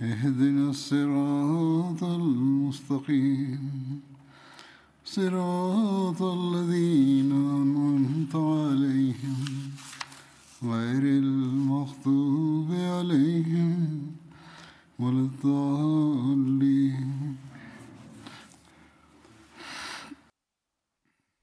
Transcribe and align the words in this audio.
اهدنا 0.00 0.70
الصراط 0.70 2.02
المستقيم 2.02 3.60
صراط 5.04 6.22
الذين 6.22 7.32
أنعمت 7.32 8.34
عليهم 8.34 9.70
غير 10.62 11.02
المغضوب 11.02 12.70
عليهم 12.72 14.06
ولا 14.98 15.20
الضالين 15.28 16.62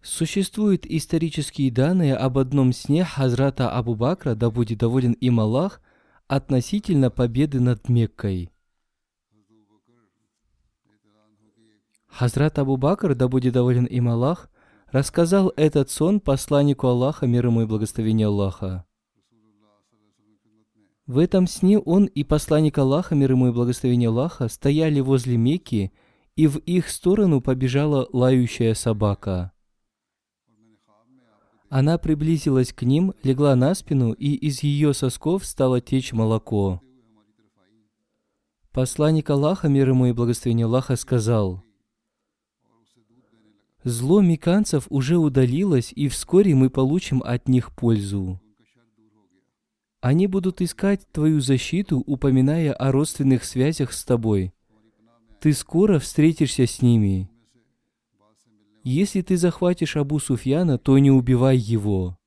Существуют 0.02 0.86
исторические 0.86 1.72
данные 1.72 2.14
об 2.16 2.38
одном 2.38 2.74
сне 2.74 3.06
Хазрата 3.06 3.72
Абу 3.72 3.96
Бакра, 3.96 4.36
да 4.36 4.50
будет 4.50 4.80
доволен 4.80 5.14
им 5.14 5.40
Аллах, 5.40 5.80
относительно 6.27 7.11
победы 7.11 7.61
над 7.61 7.89
Меккой. 7.89 8.51
Хазрат 12.07 12.59
Абу 12.59 12.77
Бакр, 12.77 13.15
да 13.15 13.29
будет 13.29 13.55
доволен 13.55 13.87
им 13.87 14.09
Аллах, 14.09 14.49
рассказал 14.93 15.53
этот 15.57 15.91
сон 15.91 16.21
посланнику 16.21 16.87
Аллаха, 16.87 17.27
мир 17.27 17.47
ему 17.47 17.63
и 17.63 17.67
благословение 17.67 18.29
Аллаха. 18.29 18.87
В 21.07 21.19
этом 21.19 21.47
сне 21.47 21.79
он 21.79 22.07
и 22.07 22.25
посланник 22.25 22.79
Аллаха, 22.79 23.15
мир 23.15 23.33
ему 23.33 23.49
и 23.49 23.53
благословение 23.53 24.09
Аллаха, 24.09 24.49
стояли 24.49 25.01
возле 25.01 25.37
Мекки, 25.37 25.93
и 26.37 26.47
в 26.47 26.59
их 26.59 26.89
сторону 26.89 27.41
побежала 27.41 28.09
лающая 28.13 28.75
собака. 28.75 29.54
Она 31.77 31.99
приблизилась 31.99 32.73
к 32.73 32.85
ним, 32.85 33.15
легла 33.25 33.57
на 33.57 33.75
спину, 33.75 34.13
и 34.13 34.33
из 34.33 34.63
ее 34.63 34.95
сосков 34.95 35.45
стало 35.45 35.81
течь 35.81 36.13
молоко. 36.13 36.81
Посланник 38.71 39.29
Аллаха, 39.29 39.67
мир 39.67 39.89
ему 39.89 40.07
и 40.07 40.13
благословение 40.13 40.67
Аллаха, 40.67 40.95
сказал, 40.95 41.65
«Зло 43.83 44.21
меканцев 44.21 44.87
уже 44.89 45.17
удалилось, 45.17 45.93
и 45.93 46.07
вскоре 46.07 46.55
мы 46.55 46.71
получим 46.71 47.21
от 47.25 47.49
них 47.49 47.75
пользу. 47.75 48.41
Они 50.01 50.29
будут 50.29 50.63
искать 50.63 51.11
твою 51.11 51.41
защиту, 51.41 51.99
упоминая 52.07 52.73
о 52.73 52.93
родственных 52.93 53.43
связях 53.43 53.93
с 53.93 54.05
тобой. 54.05 54.55
Ты 55.41 55.53
скоро 55.53 55.99
встретишься 55.99 56.69
с 56.69 56.83
ними. 56.83 57.29
Если 58.87 59.23
ты 59.23 59.39
захватишь 59.39 59.97
Абу 59.97 60.19
Суфьяна, 60.19 60.77
то 60.77 60.99
не 60.99 61.11
убивай 61.11 61.57
его. 61.57 62.19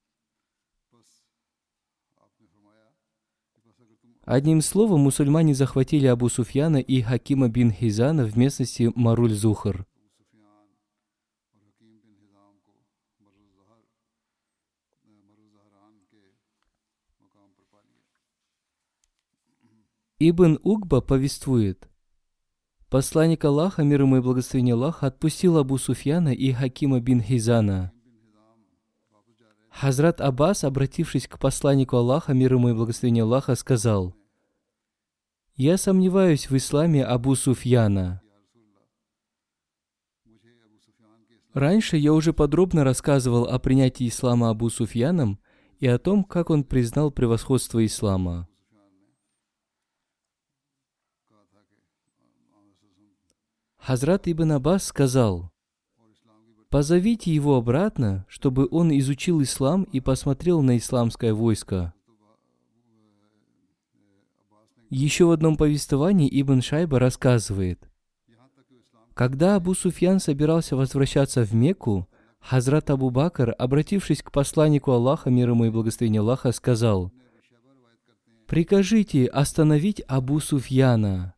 Одним 4.23 4.61
словом, 4.61 5.01
мусульмане 5.01 5.53
захватили 5.53 6.07
Абу 6.07 6.29
Суфьяна 6.29 6.77
и 6.77 7.03
Хакима 7.03 7.47
бин 7.47 7.71
Хизана 7.71 8.25
в 8.25 8.35
местности 8.35 8.91
Маруль-Зухар. 8.95 9.85
Ибн 20.19 20.57
Угба 20.63 21.01
повествует, 21.01 21.87
Посланник 22.89 23.43
Аллаха, 23.43 23.83
мир 23.83 24.03
ему 24.03 24.17
и 24.17 24.21
благословение 24.21 24.73
Аллаха, 24.73 25.07
отпустил 25.07 25.57
Абу 25.57 25.77
Суфьяна 25.77 26.33
и 26.33 26.53
Хакима 26.53 27.01
бин 27.01 27.21
Хизана. 27.21 27.91
Хазрат 29.69 30.21
Аббас, 30.21 30.63
обратившись 30.63 31.27
к 31.27 31.37
посланнику 31.37 31.97
Аллаха, 31.97 32.33
мир 32.33 32.53
ему 32.53 32.69
и 32.69 32.73
благословение 32.73 33.23
Аллаха, 33.23 33.55
сказал, 33.55 34.15
«Я 35.55 35.77
сомневаюсь 35.77 36.49
в 36.49 36.55
исламе 36.55 37.03
Абу 37.03 37.35
Суфьяна». 37.35 38.21
Раньше 41.53 41.97
я 41.97 42.13
уже 42.13 42.31
подробно 42.31 42.85
рассказывал 42.85 43.45
о 43.45 43.59
принятии 43.59 44.07
ислама 44.07 44.49
Абу 44.49 44.69
Суфьяном 44.69 45.39
и 45.79 45.87
о 45.87 45.99
том, 45.99 46.23
как 46.23 46.49
он 46.49 46.63
признал 46.63 47.11
превосходство 47.11 47.85
ислама. 47.85 48.47
Хазрат 53.77 54.27
Ибн 54.27 54.53
Аббас 54.53 54.85
сказал, 54.85 55.51
«Позовите 56.69 57.33
его 57.33 57.55
обратно, 57.55 58.25
чтобы 58.27 58.67
он 58.69 58.91
изучил 58.97 59.41
ислам 59.41 59.83
и 59.83 59.99
посмотрел 59.99 60.61
на 60.61 60.77
исламское 60.77 61.33
войско». 61.33 61.93
Еще 64.89 65.25
в 65.25 65.31
одном 65.31 65.57
повествовании 65.57 66.29
Ибн 66.41 66.61
Шайба 66.61 66.99
рассказывает, 66.99 67.89
когда 69.13 69.55
Абу 69.55 69.73
Суфьян 69.73 70.19
собирался 70.19 70.75
возвращаться 70.75 71.43
в 71.43 71.53
Мекку, 71.53 72.07
Хазрат 72.39 72.89
Абу 72.89 73.09
Бакр, 73.09 73.53
обратившись 73.57 74.21
к 74.21 74.31
посланнику 74.31 74.91
Аллаха, 74.91 75.29
мир 75.29 75.49
ему 75.49 75.65
и 75.65 75.69
благословение 75.69 76.21
Аллаха, 76.21 76.51
сказал, 76.51 77.11
«Прикажите 78.45 79.25
остановить 79.25 80.01
Абу 80.07 80.39
Суфьяна». 80.39 81.36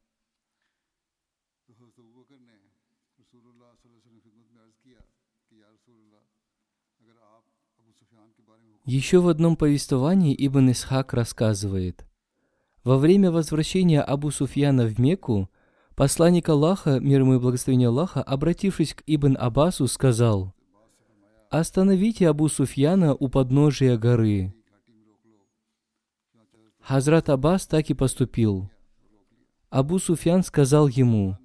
Еще 8.90 9.20
в 9.20 9.28
одном 9.28 9.56
повествовании 9.56 10.36
Ибн 10.36 10.72
Исхак 10.72 11.14
рассказывает, 11.14 12.08
во 12.84 12.98
время 12.98 13.32
возвращения 13.32 14.02
Абу 14.02 14.32
Суфьяна 14.32 14.88
в 14.88 14.98
Мекку, 14.98 15.48
посланник 15.94 16.50
Аллаха, 16.50 17.00
мир 17.00 17.20
ему 17.20 17.36
и 17.36 17.40
благословение 17.40 17.90
Аллаха, 17.90 18.24
обратившись 18.24 18.96
к 18.96 19.04
Ибн 19.06 19.38
Аббасу, 19.40 19.86
сказал, 19.86 20.56
«Остановите 21.52 22.28
Абу 22.28 22.50
Суфьяна 22.50 23.14
у 23.14 23.30
подножия 23.30 23.96
горы». 23.96 24.56
Хазрат 26.80 27.30
Аббас 27.30 27.68
так 27.68 27.92
и 27.92 27.94
поступил. 27.94 28.72
Абу 29.70 30.00
Суфьян 30.00 30.42
сказал 30.42 30.88
ему, 30.88 31.38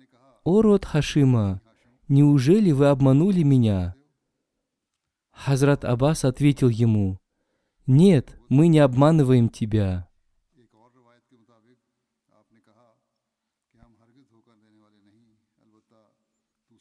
«О 0.44 0.62
род 0.62 0.86
Хашима, 0.86 1.60
неужели 2.08 2.70
вы 2.72 2.86
обманули 2.86 3.42
меня?» 3.42 3.96
Хазрат 5.30 5.84
Аббас 5.84 6.24
ответил 6.24 6.70
ему, 6.70 7.18
«Нет, 7.86 8.38
мы 8.48 8.68
не 8.68 8.78
обманываем 8.78 9.48
тебя». 9.48 10.08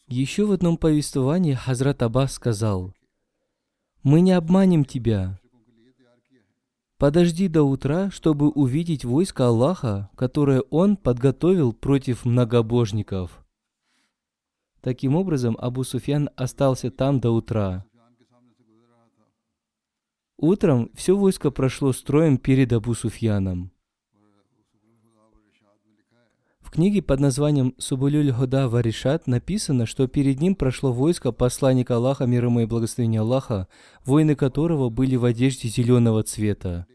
Еще 0.08 0.46
в 0.46 0.52
одном 0.52 0.78
повествовании 0.78 1.54
Хазрат 1.54 2.04
Аббас 2.04 2.34
сказал, 2.34 2.94
«Мы 4.04 4.22
не 4.22 4.32
обманем 4.32 4.86
тебя. 4.86 5.40
Подожди 6.98 7.48
до 7.48 7.64
утра, 7.64 8.12
чтобы 8.12 8.50
увидеть 8.50 9.04
войско 9.04 9.48
Аллаха, 9.48 10.10
которое 10.16 10.62
Он 10.70 10.96
подготовил 10.96 11.74
против 11.74 12.26
многобожников». 12.26 13.44
Таким 14.82 15.16
образом, 15.16 15.58
Абу 15.60 15.84
Суфьян 15.84 16.30
остался 16.36 16.92
там 16.92 17.20
до 17.20 17.32
утра. 17.32 17.86
Утром 20.44 20.92
все 20.94 21.16
войско 21.16 21.52
прошло 21.52 21.94
строем 21.94 22.38
перед 22.38 22.74
Абу 22.74 22.94
Суфьяном. 22.96 23.72
В 26.60 26.70
книге 26.70 27.02
под 27.02 27.22
названием 27.22 27.74
Субулюль 27.78 28.34
Года 28.34 28.68
Варишат 28.68 29.26
написано, 29.26 29.86
что 29.86 30.06
перед 30.10 30.42
ним 30.42 30.56
прошло 30.56 30.92
войско 30.92 31.32
посланника 31.32 31.96
Аллаха, 31.96 32.26
мир 32.26 32.44
ему 32.44 32.60
и 32.60 32.66
благословения 32.66 33.22
Аллаха, 33.22 33.70
воины 34.04 34.36
которого 34.36 34.90
были 34.90 35.16
в 35.16 35.24
одежде 35.24 35.70
зеленого 35.70 36.24
цвета. 36.24 36.88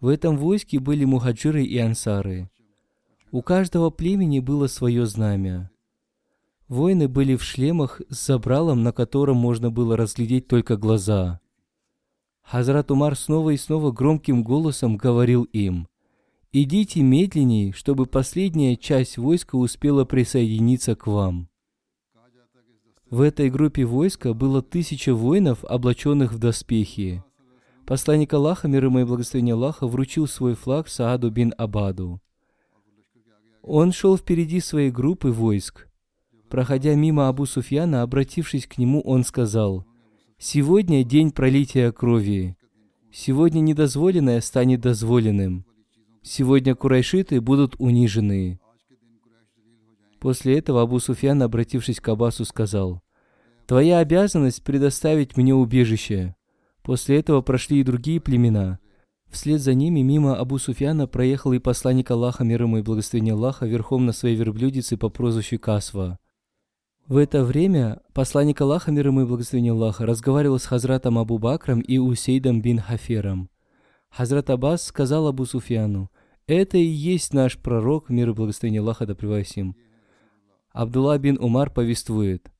В 0.00 0.08
этом 0.08 0.38
войске 0.38 0.78
были 0.78 1.04
мухаджиры 1.04 1.64
и 1.64 1.76
ансары. 1.76 2.48
У 3.30 3.42
каждого 3.42 3.90
племени 3.90 4.40
было 4.40 4.68
свое 4.68 5.04
знамя. 5.04 5.70
Воины 6.68 7.08
были 7.08 7.36
в 7.36 7.42
шлемах 7.42 8.00
с 8.08 8.26
забралом, 8.26 8.82
на 8.82 8.92
котором 8.92 9.36
можно 9.36 9.70
было 9.70 9.98
разглядеть 9.98 10.48
только 10.48 10.78
глаза. 10.78 11.42
Хазрат 12.50 12.90
Умар 12.90 13.16
снова 13.16 13.50
и 13.50 13.56
снова 13.56 13.92
громким 13.92 14.42
голосом 14.42 14.96
говорил 14.96 15.44
им– 15.44 15.86
Идите 16.50 17.02
медленней, 17.02 17.72
чтобы 17.72 18.06
последняя 18.06 18.74
часть 18.74 19.18
войска 19.18 19.56
успела 19.56 20.06
присоединиться 20.06 20.96
к 20.96 21.06
вам. 21.06 21.50
В 23.10 23.20
этой 23.20 23.50
группе 23.50 23.84
войска 23.84 24.32
было 24.32 24.62
тысяча 24.62 25.14
воинов, 25.14 25.62
облаченных 25.64 26.32
в 26.32 26.38
доспехи. 26.38 27.22
Посланник 27.86 28.32
Аллаха, 28.32 28.66
мир 28.66 28.86
ему 28.86 29.00
и 29.00 29.04
благословение 29.04 29.54
Аллаха, 29.54 29.86
вручил 29.86 30.26
свой 30.26 30.54
флаг 30.54 30.88
Сааду 30.88 31.30
бин 31.30 31.52
Абаду. 31.58 32.20
Он 33.62 33.92
шел 33.92 34.16
впереди 34.16 34.60
своей 34.60 34.90
группы 34.90 35.30
войск. 35.30 35.86
Проходя 36.48 36.94
мимо 36.94 37.28
Абу 37.28 37.44
Суфьяна, 37.44 38.00
обратившись 38.00 38.66
к 38.66 38.78
нему, 38.78 39.02
он 39.02 39.22
сказал, 39.24 39.84
«Сегодня 40.40 41.02
день 41.02 41.32
пролития 41.32 41.90
крови. 41.90 42.56
Сегодня 43.10 43.58
недозволенное 43.58 44.40
станет 44.40 44.80
дозволенным. 44.80 45.66
Сегодня 46.22 46.76
курайшиты 46.76 47.40
будут 47.40 47.74
унижены. 47.80 48.60
После 50.20 50.56
этого 50.56 50.82
Абу 50.82 51.00
Суфьян, 51.00 51.42
обратившись 51.42 51.98
к 51.98 52.08
Аббасу, 52.08 52.44
сказал, 52.44 53.02
«Твоя 53.66 53.98
обязанность 53.98 54.62
предоставить 54.62 55.36
мне 55.36 55.56
убежище». 55.56 56.36
После 56.82 57.18
этого 57.18 57.40
прошли 57.40 57.80
и 57.80 57.84
другие 57.84 58.20
племена. 58.20 58.78
Вслед 59.30 59.60
за 59.60 59.74
ними 59.74 60.02
мимо 60.02 60.36
Абу 60.36 60.58
Суфьяна 60.58 61.08
проехал 61.08 61.52
и 61.52 61.58
посланник 61.58 62.12
Аллаха, 62.12 62.44
мир 62.44 62.62
ему 62.62 62.78
и 62.78 62.82
благословение 62.82 63.34
Аллаха, 63.34 63.66
верхом 63.66 64.06
на 64.06 64.12
своей 64.12 64.36
верблюдице 64.36 64.96
по 64.96 65.08
прозвищу 65.08 65.58
Касва. 65.58 66.20
В 67.08 67.16
это 67.16 67.42
время 67.42 68.02
посланник 68.12 68.60
Аллаха, 68.60 68.92
мир 68.92 69.06
ему 69.06 69.22
и 69.22 69.24
благословение 69.24 69.72
Аллаха, 69.72 70.04
разговаривал 70.04 70.58
с 70.58 70.66
Хазратом 70.66 71.16
Абу 71.16 71.38
Бакром 71.38 71.80
и 71.80 71.96
Усейдом 71.96 72.60
бин 72.60 72.80
Хафером. 72.80 73.48
Хазрат 74.10 74.50
Аббас 74.50 74.84
сказал 74.84 75.26
Абу 75.26 75.46
Суфьяну, 75.46 76.10
это 76.46 76.76
и 76.76 76.84
есть 76.84 77.32
наш 77.32 77.56
пророк, 77.56 78.10
мир 78.10 78.28
и 78.28 78.32
благословение 78.34 78.82
Аллаха 78.82 79.06
да 79.06 79.14
им. 79.14 79.74
Абдулла 80.70 81.16
бин 81.16 81.38
Умар 81.40 81.70
повествует. 81.70 82.52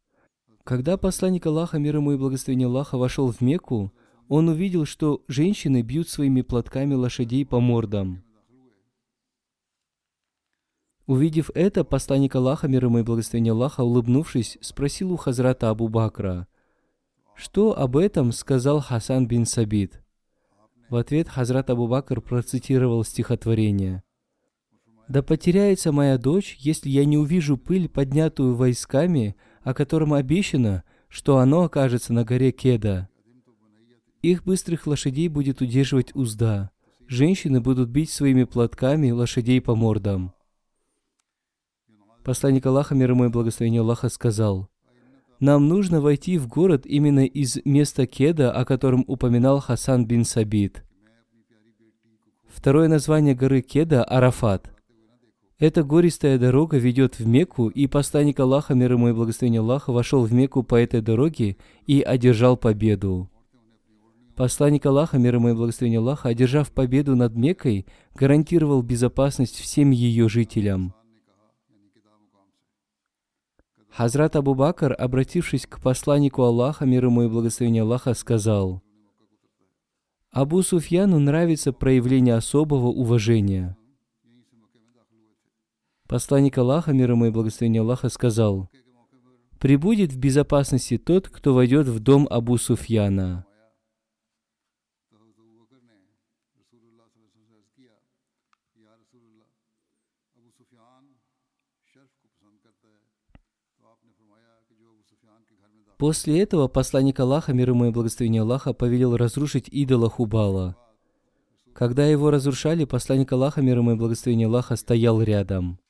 Когда 0.64 0.96
посланник 0.96 1.44
Аллаха, 1.44 1.78
мир 1.78 1.96
ему 1.96 2.12
и 2.12 2.16
благословение 2.16 2.68
Аллаха, 2.68 2.96
вошел 2.96 3.30
в 3.30 3.42
Мекку, 3.42 3.92
он 4.28 4.48
увидел, 4.48 4.86
что 4.86 5.22
женщины 5.28 5.82
бьют 5.82 6.08
своими 6.08 6.40
платками 6.40 6.94
лошадей 6.94 7.44
по 7.44 7.60
мордам. 7.60 8.22
Увидев 11.08 11.50
это, 11.54 11.84
посланник 11.84 12.34
Аллаха, 12.34 12.68
мир 12.68 12.84
ему 12.84 12.98
и 12.98 13.02
благословение 13.02 13.52
Аллаха, 13.52 13.80
улыбнувшись, 13.80 14.58
спросил 14.60 15.10
у 15.10 15.16
Хазрата 15.16 15.70
Абу 15.70 15.88
Бакра, 15.88 16.46
что 17.34 17.78
об 17.78 17.96
этом 17.96 18.30
сказал 18.30 18.80
Хасан 18.80 19.26
бин 19.26 19.46
Сабит. 19.46 20.02
В 20.90 20.96
ответ 20.96 21.26
Хазрат 21.30 21.70
Абу 21.70 21.88
Бакр 21.88 22.20
процитировал 22.20 23.04
стихотворение. 23.04 24.02
«Да 25.08 25.22
потеряется 25.22 25.92
моя 25.92 26.18
дочь, 26.18 26.58
если 26.60 26.90
я 26.90 27.06
не 27.06 27.16
увижу 27.16 27.56
пыль, 27.56 27.88
поднятую 27.88 28.54
войсками, 28.54 29.34
о 29.62 29.72
котором 29.72 30.12
обещано, 30.12 30.82
что 31.08 31.38
оно 31.38 31.62
окажется 31.62 32.12
на 32.12 32.24
горе 32.24 32.52
Кеда. 32.52 33.08
Их 34.20 34.44
быстрых 34.44 34.86
лошадей 34.86 35.28
будет 35.28 35.62
удерживать 35.62 36.14
узда. 36.14 36.70
Женщины 37.06 37.62
будут 37.62 37.88
бить 37.88 38.10
своими 38.10 38.44
платками 38.44 39.10
лошадей 39.10 39.62
по 39.62 39.74
мордам». 39.74 40.34
Посланник 42.28 42.66
Аллаха, 42.66 42.94
мир 42.94 43.12
ему 43.12 43.24
и 43.24 43.28
благословение 43.28 43.80
Аллаха, 43.80 44.10
сказал, 44.10 44.68
нам 45.40 45.66
нужно 45.66 46.02
войти 46.02 46.36
в 46.36 46.46
город 46.46 46.82
именно 46.84 47.24
из 47.24 47.58
места 47.64 48.06
Кеда, 48.06 48.52
о 48.52 48.66
котором 48.66 49.02
упоминал 49.06 49.60
Хасан 49.60 50.04
бин 50.04 50.26
Сабит. 50.26 50.84
Второе 52.46 52.88
название 52.88 53.34
горы 53.34 53.62
Кеда– 53.62 54.04
Арафат. 54.04 54.70
Эта 55.58 55.82
гористая 55.82 56.38
дорога 56.38 56.76
ведет 56.76 57.18
в 57.18 57.26
Мекку, 57.26 57.68
и 57.68 57.86
посланник 57.86 58.38
Аллаха, 58.40 58.74
мир 58.74 58.92
ему 58.92 59.08
и 59.08 59.14
благословение 59.14 59.62
Аллаха, 59.62 59.90
вошел 59.90 60.22
в 60.26 60.32
Мекку 60.34 60.62
по 60.62 60.74
этой 60.74 61.00
дороге 61.00 61.56
и 61.86 62.02
одержал 62.02 62.58
победу. 62.58 63.30
Посланник 64.36 64.84
Аллаха, 64.84 65.16
мир 65.16 65.36
ему 65.36 65.48
и 65.48 65.54
благословение 65.54 66.00
Аллаха, 66.00 66.28
одержав 66.28 66.72
победу 66.72 67.16
над 67.16 67.34
Меккой, 67.36 67.86
гарантировал 68.14 68.82
безопасность 68.82 69.56
всем 69.56 69.92
ее 69.92 70.28
жителям– 70.28 70.92
Хазрат 73.90 74.36
Абу 74.36 74.54
Бакр, 74.54 74.94
обратившись 74.96 75.66
к 75.66 75.80
посланнику 75.80 76.42
Аллаха, 76.42 76.86
мир 76.86 77.06
ему 77.06 77.22
и 77.22 77.28
благословение 77.28 77.82
Аллаха, 77.82 78.14
сказал, 78.14 78.82
Абу 80.30 80.62
Суфьяну 80.62 81.18
нравится 81.18 81.72
проявление 81.72 82.34
особого 82.34 82.88
уважения. 82.88 83.76
Посланник 86.06 86.56
Аллаха, 86.58 86.92
мир 86.92 87.10
ему 87.12 87.26
и 87.26 87.30
благословение 87.30 87.82
Аллаха, 87.82 88.08
сказал, 88.08 88.70
«Прибудет 89.58 90.12
в 90.12 90.18
безопасности 90.18 90.98
тот, 90.98 91.28
кто 91.28 91.54
войдет 91.54 91.88
в 91.88 91.98
дом 91.98 92.28
Абу 92.30 92.56
Суфьяна». 92.56 93.47
После 105.98 106.40
этого 106.40 106.68
посланник 106.68 107.18
Аллаха, 107.18 107.52
мир 107.52 107.70
ему 107.70 107.86
и 107.86 107.90
благословение 107.90 108.42
Аллаха, 108.42 108.72
повелел 108.72 109.16
разрушить 109.16 109.68
идола 109.68 110.08
Хубала. 110.08 110.76
Когда 111.74 112.06
его 112.06 112.30
разрушали, 112.30 112.84
посланник 112.84 113.32
Аллаха, 113.32 113.62
мир 113.62 113.78
ему 113.78 113.92
и 113.92 113.96
благословение 113.96 114.46
Аллаха, 114.46 114.76
стоял 114.76 115.20
рядом. 115.20 115.80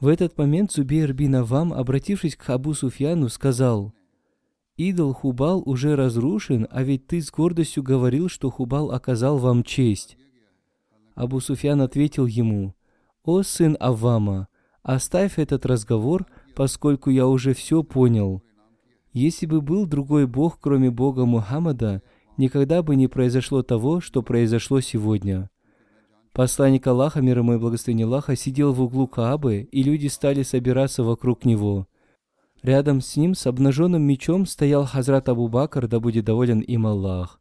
В 0.00 0.08
этот 0.08 0.36
момент 0.38 0.72
Зубейр 0.72 1.12
бин 1.12 1.36
Авам, 1.36 1.74
обратившись 1.74 2.34
к 2.34 2.48
Абу 2.48 2.72
Суфьяну, 2.72 3.28
сказал, 3.28 3.92
«Идол 4.78 5.12
Хубал 5.12 5.62
уже 5.66 5.94
разрушен, 5.94 6.66
а 6.70 6.82
ведь 6.82 7.06
ты 7.06 7.20
с 7.20 7.30
гордостью 7.30 7.82
говорил, 7.82 8.30
что 8.30 8.50
Хубал 8.50 8.92
оказал 8.92 9.36
вам 9.36 9.62
честь». 9.62 10.16
Абу 11.14 11.38
Суфьян 11.38 11.82
ответил 11.82 12.24
ему, 12.24 12.74
«О 13.24 13.42
сын 13.42 13.76
Аввама, 13.78 14.48
оставь 14.82 15.38
этот 15.38 15.66
разговор, 15.66 16.26
поскольку 16.54 17.10
я 17.10 17.26
уже 17.26 17.54
все 17.54 17.82
понял. 17.82 18.42
Если 19.12 19.46
бы 19.46 19.60
был 19.60 19.86
другой 19.86 20.26
Бог, 20.26 20.58
кроме 20.60 20.90
Бога 20.90 21.26
Мухаммада, 21.26 22.02
никогда 22.36 22.82
бы 22.82 22.96
не 22.96 23.08
произошло 23.08 23.62
того, 23.62 24.00
что 24.00 24.22
произошло 24.22 24.80
сегодня. 24.80 25.50
Посланник 26.32 26.86
Аллаха, 26.86 27.20
мир 27.20 27.38
ему 27.38 27.54
и 27.54 27.58
благословение 27.58 28.06
Аллаха, 28.06 28.36
сидел 28.36 28.72
в 28.72 28.80
углу 28.80 29.06
Каабы, 29.06 29.68
и 29.70 29.82
люди 29.82 30.06
стали 30.06 30.42
собираться 30.42 31.04
вокруг 31.04 31.44
него. 31.44 31.86
Рядом 32.62 33.02
с 33.02 33.16
ним 33.16 33.34
с 33.34 33.46
обнаженным 33.46 34.02
мечом 34.02 34.46
стоял 34.46 34.86
Хазрат 34.86 35.28
Абу 35.28 35.48
Бакр, 35.48 35.88
да 35.88 36.00
будет 36.00 36.24
доволен 36.24 36.60
им 36.60 36.86
Аллах. 36.86 37.38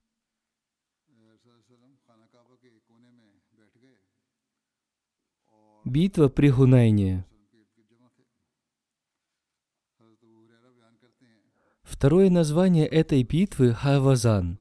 Битва 5.86 6.28
при 6.28 6.50
Гунайне. 6.50 7.26
Второе 11.92 12.30
название 12.30 12.88
этой 12.88 13.22
битвы– 13.22 13.74
Хавазан. 13.76 14.60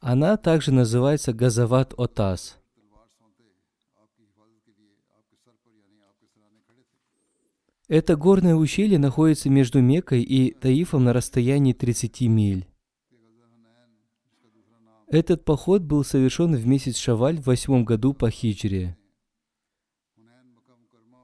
Она 0.00 0.36
также 0.36 0.70
называется 0.70 1.32
Газават 1.32 1.94
Отас. 1.96 2.58
Это 7.88 8.16
горное 8.16 8.54
ущелье 8.54 8.98
находится 8.98 9.48
между 9.48 9.80
Меккой 9.80 10.22
и 10.22 10.52
Таифом 10.52 11.04
на 11.04 11.14
расстоянии 11.14 11.72
30 11.72 12.20
миль. 12.28 12.68
Этот 15.08 15.44
поход 15.44 15.82
был 15.82 16.04
совершен 16.04 16.54
в 16.54 16.66
месяц 16.66 16.96
Шаваль 16.96 17.38
в 17.40 17.46
восьмом 17.46 17.84
году 17.84 18.12
по 18.12 18.30
хиджре. 18.30 18.96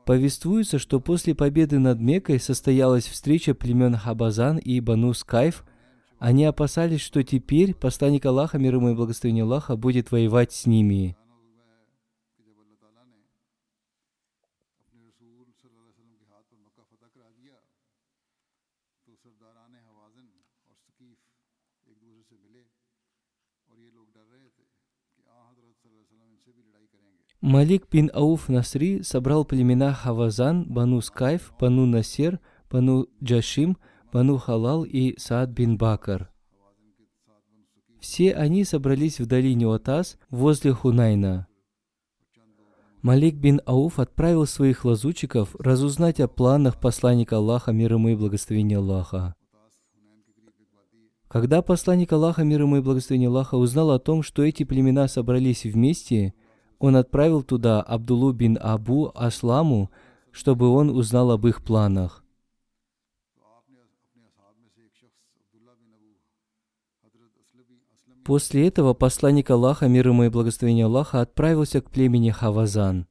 Повествуется, 0.06 0.78
что 0.78 1.00
после 1.00 1.34
победы 1.34 1.80
над 1.80 2.00
Меккой 2.00 2.38
состоялась 2.38 3.08
встреча 3.08 3.54
племен 3.54 3.96
Хабазан 3.96 4.56
и 4.56 4.78
Бану 4.78 5.12
Скайф. 5.12 5.64
Они 6.20 6.44
опасались, 6.44 7.00
что 7.00 7.24
теперь 7.24 7.74
посланник 7.74 8.24
Аллаха, 8.24 8.56
мир 8.56 8.76
ему 8.76 8.90
и 8.90 8.94
благословение 8.94 9.42
Аллаха, 9.42 9.74
будет 9.74 10.12
воевать 10.12 10.52
с 10.52 10.64
ними. 10.64 11.16
Малик 27.46 27.86
бин 27.92 28.10
Ауф 28.12 28.48
Насри 28.48 29.04
собрал 29.04 29.44
племена 29.44 29.94
Хавазан, 29.94 30.64
Бану 30.64 31.00
Скайф, 31.00 31.52
Бану 31.60 31.86
Насер, 31.86 32.40
Бану 32.68 33.06
Джашим, 33.22 33.76
Бану 34.12 34.36
Халал 34.36 34.82
и 34.82 35.16
Саад 35.16 35.50
бин 35.50 35.78
Бакар. 35.78 36.28
Все 38.00 38.34
они 38.34 38.64
собрались 38.64 39.20
в 39.20 39.26
долине 39.26 39.72
Отас 39.72 40.18
возле 40.28 40.72
Хунайна. 40.72 41.46
Малик 43.02 43.36
бин 43.36 43.60
Ауф 43.64 44.00
отправил 44.00 44.44
своих 44.46 44.84
лазутчиков 44.84 45.54
разузнать 45.60 46.18
о 46.18 46.26
планах 46.26 46.80
посланника 46.80 47.36
Аллаха, 47.36 47.70
мир 47.70 47.92
ему 47.92 48.08
и 48.08 48.16
благословения 48.16 48.78
Аллаха. 48.78 49.36
Когда 51.28 51.62
посланник 51.62 52.12
Аллаха, 52.12 52.42
мир 52.42 52.62
ему 52.62 52.78
и 52.78 52.80
благословения 52.80 53.28
Аллаха, 53.28 53.54
узнал 53.54 53.92
о 53.92 54.00
том, 54.00 54.24
что 54.24 54.42
эти 54.42 54.64
племена 54.64 55.06
собрались 55.06 55.62
вместе, 55.62 56.34
он 56.78 56.96
отправил 56.96 57.42
туда 57.42 57.80
Абдулу 57.82 58.32
бин 58.32 58.58
Абу 58.60 59.10
Асламу, 59.14 59.90
чтобы 60.30 60.68
он 60.68 60.90
узнал 60.90 61.30
об 61.30 61.46
их 61.46 61.62
планах. 61.62 62.22
После 68.26 68.66
этого 68.66 68.92
посланник 68.92 69.48
Аллаха, 69.50 69.86
мир 69.86 70.08
ему 70.08 70.24
и 70.24 70.28
благословение 70.28 70.86
Аллаха, 70.86 71.20
отправился 71.20 71.80
к 71.80 71.90
племени 71.90 72.30
Хавазан. 72.30 73.06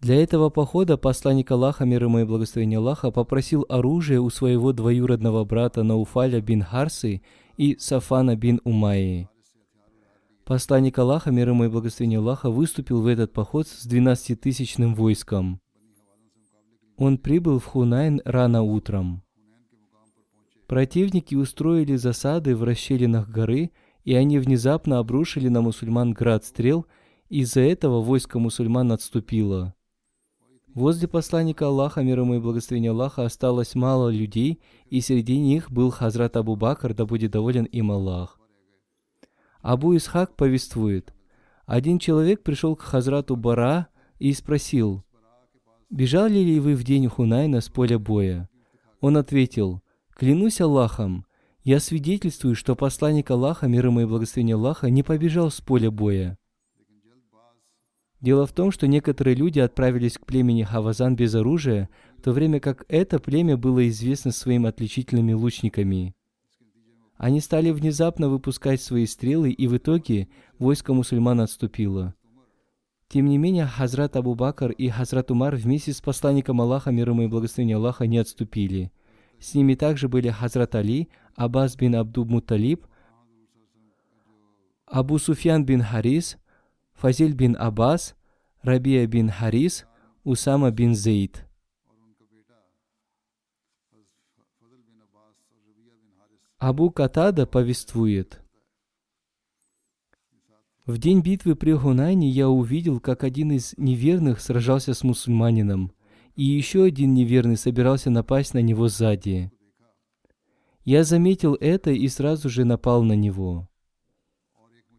Для 0.00 0.22
этого 0.22 0.50
похода 0.50 0.96
посланник 0.96 1.50
Аллаха, 1.50 1.84
мир 1.84 2.04
ему 2.04 2.20
и 2.20 2.24
благословение 2.24 2.78
Аллаха, 2.78 3.10
попросил 3.10 3.66
оружие 3.68 4.20
у 4.20 4.30
своего 4.30 4.72
двоюродного 4.72 5.44
брата 5.44 5.82
Науфаля 5.82 6.40
бин 6.40 6.62
Харсы 6.62 7.22
и 7.56 7.76
Сафана 7.80 8.36
бин 8.36 8.60
Умайи. 8.62 9.28
Посланник 10.48 10.98
Аллаха, 10.98 11.30
мир 11.30 11.50
ему 11.50 11.64
и 11.64 11.68
благословения 11.68 12.20
Аллаха, 12.20 12.48
выступил 12.48 13.02
в 13.02 13.06
этот 13.06 13.34
поход 13.34 13.68
с 13.68 13.86
12-тысячным 13.86 14.94
войском. 14.94 15.60
Он 16.96 17.18
прибыл 17.18 17.58
в 17.58 17.66
Хунайн 17.66 18.22
рано 18.24 18.62
утром. 18.62 19.22
Противники 20.66 21.34
устроили 21.34 21.96
засады 21.96 22.56
в 22.56 22.64
расщелинах 22.64 23.28
горы, 23.28 23.72
и 24.04 24.14
они 24.14 24.38
внезапно 24.38 25.00
обрушили 25.00 25.48
на 25.48 25.60
мусульман 25.60 26.14
град 26.14 26.46
стрел, 26.46 26.86
из-за 27.28 27.60
этого 27.60 28.00
войско 28.00 28.38
мусульман 28.38 28.92
отступило. 28.92 29.74
Возле 30.68 31.08
посланника 31.08 31.66
Аллаха, 31.66 32.00
мир 32.00 32.20
ему 32.20 32.36
и 32.36 32.40
благословения 32.40 32.92
Аллаха, 32.92 33.26
осталось 33.26 33.74
мало 33.74 34.08
людей, 34.08 34.62
и 34.86 35.02
среди 35.02 35.38
них 35.38 35.70
был 35.70 35.90
Хазрат 35.90 36.38
Абу 36.38 36.56
Бакр, 36.56 36.94
да 36.94 37.04
будет 37.04 37.32
доволен 37.32 37.64
им 37.64 37.90
Аллах. 37.90 38.37
Абу 39.60 39.96
Исхак 39.96 40.36
повествует, 40.36 41.12
один 41.66 41.98
человек 41.98 42.42
пришел 42.42 42.76
к 42.76 42.82
Хазрату 42.82 43.36
Бара 43.36 43.88
и 44.18 44.32
спросил, 44.32 45.04
«Бежали 45.90 46.38
ли 46.38 46.60
вы 46.60 46.74
в 46.74 46.82
день 46.82 47.08
Хунайна 47.08 47.60
с 47.60 47.68
поля 47.68 47.98
боя?» 47.98 48.48
Он 49.00 49.16
ответил, 49.16 49.82
«Клянусь 50.14 50.60
Аллахом, 50.60 51.26
я 51.64 51.78
свидетельствую, 51.78 52.54
что 52.54 52.74
посланник 52.74 53.30
Аллаха, 53.30 53.68
мир 53.68 53.86
ему 53.86 54.00
и 54.00 54.06
благословение 54.06 54.54
Аллаха, 54.54 54.88
не 54.88 55.02
побежал 55.02 55.50
с 55.50 55.60
поля 55.60 55.90
боя». 55.90 56.38
Дело 58.20 58.46
в 58.46 58.52
том, 58.52 58.72
что 58.72 58.86
некоторые 58.86 59.36
люди 59.36 59.60
отправились 59.60 60.18
к 60.18 60.26
племени 60.26 60.62
Хавазан 60.62 61.14
без 61.14 61.34
оружия, 61.34 61.88
в 62.16 62.22
то 62.22 62.32
время 62.32 62.60
как 62.60 62.84
это 62.88 63.18
племя 63.18 63.56
было 63.56 63.86
известно 63.88 64.32
своими 64.32 64.68
отличительными 64.68 65.34
лучниками. 65.34 66.14
Они 67.18 67.40
стали 67.40 67.70
внезапно 67.70 68.28
выпускать 68.28 68.80
свои 68.80 69.04
стрелы, 69.04 69.50
и 69.50 69.66
в 69.66 69.76
итоге 69.76 70.28
войско 70.60 70.94
мусульман 70.94 71.40
отступило. 71.40 72.14
Тем 73.08 73.26
не 73.26 73.38
менее, 73.38 73.66
Хазрат 73.66 74.14
Абу 74.16 74.34
Бакр 74.34 74.70
и 74.70 74.88
Хазрат 74.88 75.30
Умар 75.32 75.56
вместе 75.56 75.92
с 75.92 76.00
посланником 76.00 76.60
Аллаха, 76.60 76.92
мир 76.92 77.10
ему 77.10 77.22
и 77.22 77.26
благословение 77.26 77.76
Аллаха, 77.76 78.06
не 78.06 78.18
отступили. 78.18 78.92
С 79.40 79.54
ними 79.54 79.74
также 79.74 80.08
были 80.08 80.28
Хазрат 80.28 80.76
Али, 80.76 81.08
Аббас 81.34 81.74
бин 81.74 81.96
Абду 81.96 82.24
Муталиб, 82.24 82.86
Абу 84.86 85.18
Суфьян 85.18 85.64
бин 85.64 85.82
Харис, 85.82 86.38
Фазиль 86.94 87.34
бин 87.34 87.56
Аббас, 87.58 88.14
Рабия 88.62 89.06
бин 89.06 89.28
Харис, 89.28 89.86
Усама 90.22 90.70
бин 90.70 90.94
Зейд. 90.94 91.47
Абу 96.58 96.90
Катада 96.90 97.46
повествует. 97.46 98.42
В 100.86 100.98
день 100.98 101.20
битвы 101.20 101.54
при 101.54 101.72
Хунайне 101.72 102.28
я 102.28 102.48
увидел, 102.48 102.98
как 102.98 103.22
один 103.22 103.52
из 103.52 103.74
неверных 103.76 104.40
сражался 104.40 104.92
с 104.92 105.04
мусульманином, 105.04 105.92
и 106.34 106.42
еще 106.42 106.82
один 106.82 107.14
неверный 107.14 107.56
собирался 107.56 108.10
напасть 108.10 108.54
на 108.54 108.58
него 108.58 108.88
сзади. 108.88 109.52
Я 110.84 111.04
заметил 111.04 111.56
это 111.60 111.92
и 111.92 112.08
сразу 112.08 112.48
же 112.48 112.64
напал 112.64 113.04
на 113.04 113.12
него. 113.12 113.68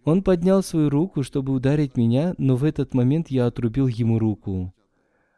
Он 0.06 0.24
поднял 0.24 0.64
свою 0.64 0.90
руку, 0.90 1.24
чтобы 1.24 1.52
ударить 1.52 1.98
меня, 1.98 2.36
но 2.38 2.56
в 2.56 2.64
этот 2.64 2.94
момент 2.94 3.30
я 3.32 3.48
отрубил 3.48 3.88
ему 3.88 4.18
руку. 4.18 4.74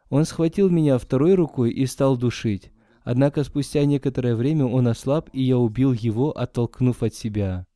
Он 0.08 0.24
схватил 0.24 0.70
меня 0.70 0.98
второй 0.98 1.34
рукой 1.34 1.72
и 1.72 1.84
стал 1.84 2.16
душить. 2.16 2.70
Однако 3.04 3.42
спустя 3.42 3.84
некоторое 3.84 4.36
время 4.36 4.66
он 4.66 4.86
ослаб, 4.86 5.28
и 5.32 5.42
я 5.42 5.58
убил 5.58 5.92
его, 5.92 6.30
оттолкнув 6.30 7.02
от 7.02 7.14
себя. 7.14 7.66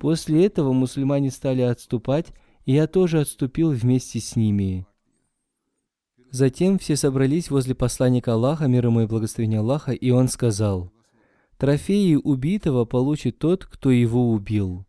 После 0.00 0.46
этого 0.46 0.72
мусульмане 0.72 1.30
стали 1.30 1.62
отступать, 1.62 2.32
и 2.64 2.72
я 2.72 2.86
тоже 2.86 3.20
отступил 3.20 3.70
вместе 3.70 4.20
с 4.20 4.36
ними. 4.36 4.86
Затем 6.30 6.78
все 6.78 6.96
собрались 6.96 7.50
возле 7.50 7.74
посланника 7.74 8.34
Аллаха, 8.34 8.66
мир 8.66 8.86
ему 8.86 9.00
и 9.00 9.06
благословения 9.06 9.60
Аллаха, 9.60 9.92
и 9.92 10.10
он 10.10 10.28
сказал, 10.28 10.92
«Трофеи 11.56 12.16
убитого 12.16 12.84
получит 12.84 13.38
тот, 13.38 13.64
кто 13.64 13.90
его 13.90 14.30
убил». 14.30 14.84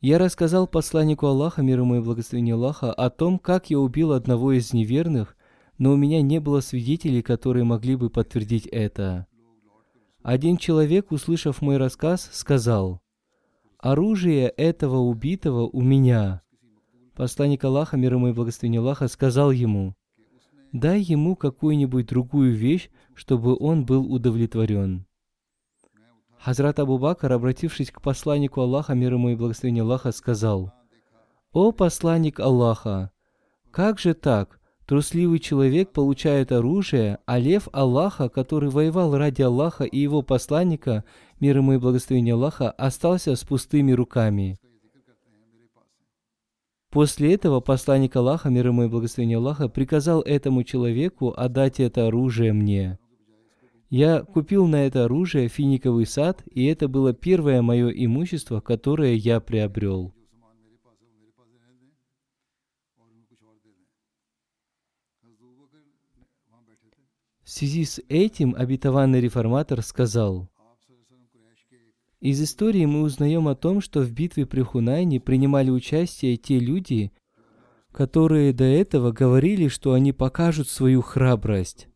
Я 0.00 0.18
рассказал 0.18 0.68
посланнику 0.68 1.26
Аллаха, 1.26 1.62
мир 1.62 1.80
ему 1.80 1.96
и 1.96 2.00
благословения 2.00 2.54
Аллаха, 2.54 2.92
о 2.92 3.10
том, 3.10 3.40
как 3.40 3.68
я 3.68 3.80
убил 3.80 4.12
одного 4.12 4.52
из 4.52 4.72
неверных, 4.72 5.36
но 5.78 5.92
у 5.92 5.96
меня 5.96 6.20
не 6.22 6.40
было 6.40 6.60
свидетелей, 6.60 7.22
которые 7.22 7.64
могли 7.64 7.96
бы 7.96 8.10
подтвердить 8.10 8.66
это. 8.66 9.26
Один 10.22 10.56
человек, 10.56 11.12
услышав 11.12 11.62
мой 11.62 11.76
рассказ, 11.76 12.28
сказал, 12.32 13.00
«Оружие 13.78 14.48
этого 14.48 14.98
убитого 14.98 15.66
у 15.68 15.80
меня». 15.80 16.42
Посланник 17.14 17.64
Аллаха, 17.64 17.96
мир 17.96 18.14
ему 18.14 18.28
и 18.28 18.32
благословения 18.32 18.80
Аллаха, 18.80 19.08
сказал 19.08 19.52
ему, 19.52 19.94
«Дай 20.72 21.00
ему 21.00 21.36
какую-нибудь 21.36 22.06
другую 22.06 22.54
вещь, 22.54 22.90
чтобы 23.14 23.56
он 23.56 23.86
был 23.86 24.12
удовлетворен». 24.12 25.06
Хазрат 26.38 26.78
Абу 26.78 26.98
Бакр, 26.98 27.32
обратившись 27.32 27.90
к 27.90 28.00
посланнику 28.00 28.60
Аллаха, 28.60 28.94
мир 28.94 29.14
ему 29.14 29.30
и 29.30 29.34
благословения 29.34 29.82
Аллаха, 29.82 30.12
сказал, 30.12 30.72
«О 31.52 31.72
посланник 31.72 32.38
Аллаха, 32.38 33.10
как 33.70 33.98
же 33.98 34.14
так? 34.14 34.57
Трусливый 34.88 35.38
человек 35.38 35.90
получает 35.90 36.50
оружие, 36.50 37.18
а 37.26 37.38
лев 37.38 37.68
Аллаха, 37.72 38.30
который 38.30 38.70
воевал 38.70 39.14
ради 39.14 39.42
Аллаха 39.42 39.84
и 39.84 39.98
его 39.98 40.22
посланника, 40.22 41.04
мир 41.40 41.58
ему 41.58 41.74
и 41.74 41.76
благословения 41.76 42.32
Аллаха, 42.32 42.70
остался 42.70 43.36
с 43.36 43.44
пустыми 43.44 43.92
руками». 43.92 44.56
После 46.90 47.34
этого 47.34 47.60
посланник 47.60 48.16
Аллаха, 48.16 48.48
мир 48.48 48.68
ему 48.68 48.84
и 48.84 48.88
благословения 48.88 49.36
Аллаха, 49.36 49.68
приказал 49.68 50.22
этому 50.22 50.64
человеку 50.64 51.34
отдать 51.36 51.80
это 51.80 52.06
оружие 52.06 52.54
мне. 52.54 52.98
Я 53.90 54.22
купил 54.22 54.66
на 54.66 54.86
это 54.86 55.04
оружие 55.04 55.48
финиковый 55.48 56.06
сад, 56.06 56.42
и 56.50 56.64
это 56.64 56.88
было 56.88 57.12
первое 57.12 57.60
мое 57.60 57.90
имущество, 57.90 58.60
которое 58.60 59.12
я 59.12 59.40
приобрел. 59.40 60.14
В 67.48 67.50
связи 67.50 67.86
с 67.86 67.98
этим 68.10 68.54
обетованный 68.54 69.22
реформатор 69.22 69.80
сказал, 69.80 70.50
из 72.20 72.42
истории 72.42 72.84
мы 72.84 73.00
узнаем 73.00 73.48
о 73.48 73.54
том, 73.54 73.80
что 73.80 74.00
в 74.00 74.12
битве 74.12 74.44
при 74.44 74.60
Хунайне 74.60 75.18
принимали 75.18 75.70
участие 75.70 76.36
те 76.36 76.58
люди, 76.58 77.10
которые 77.90 78.52
до 78.52 78.64
этого 78.64 79.12
говорили, 79.12 79.68
что 79.68 79.94
они 79.94 80.12
покажут 80.12 80.68
свою 80.68 81.00
храбрость. 81.00 81.88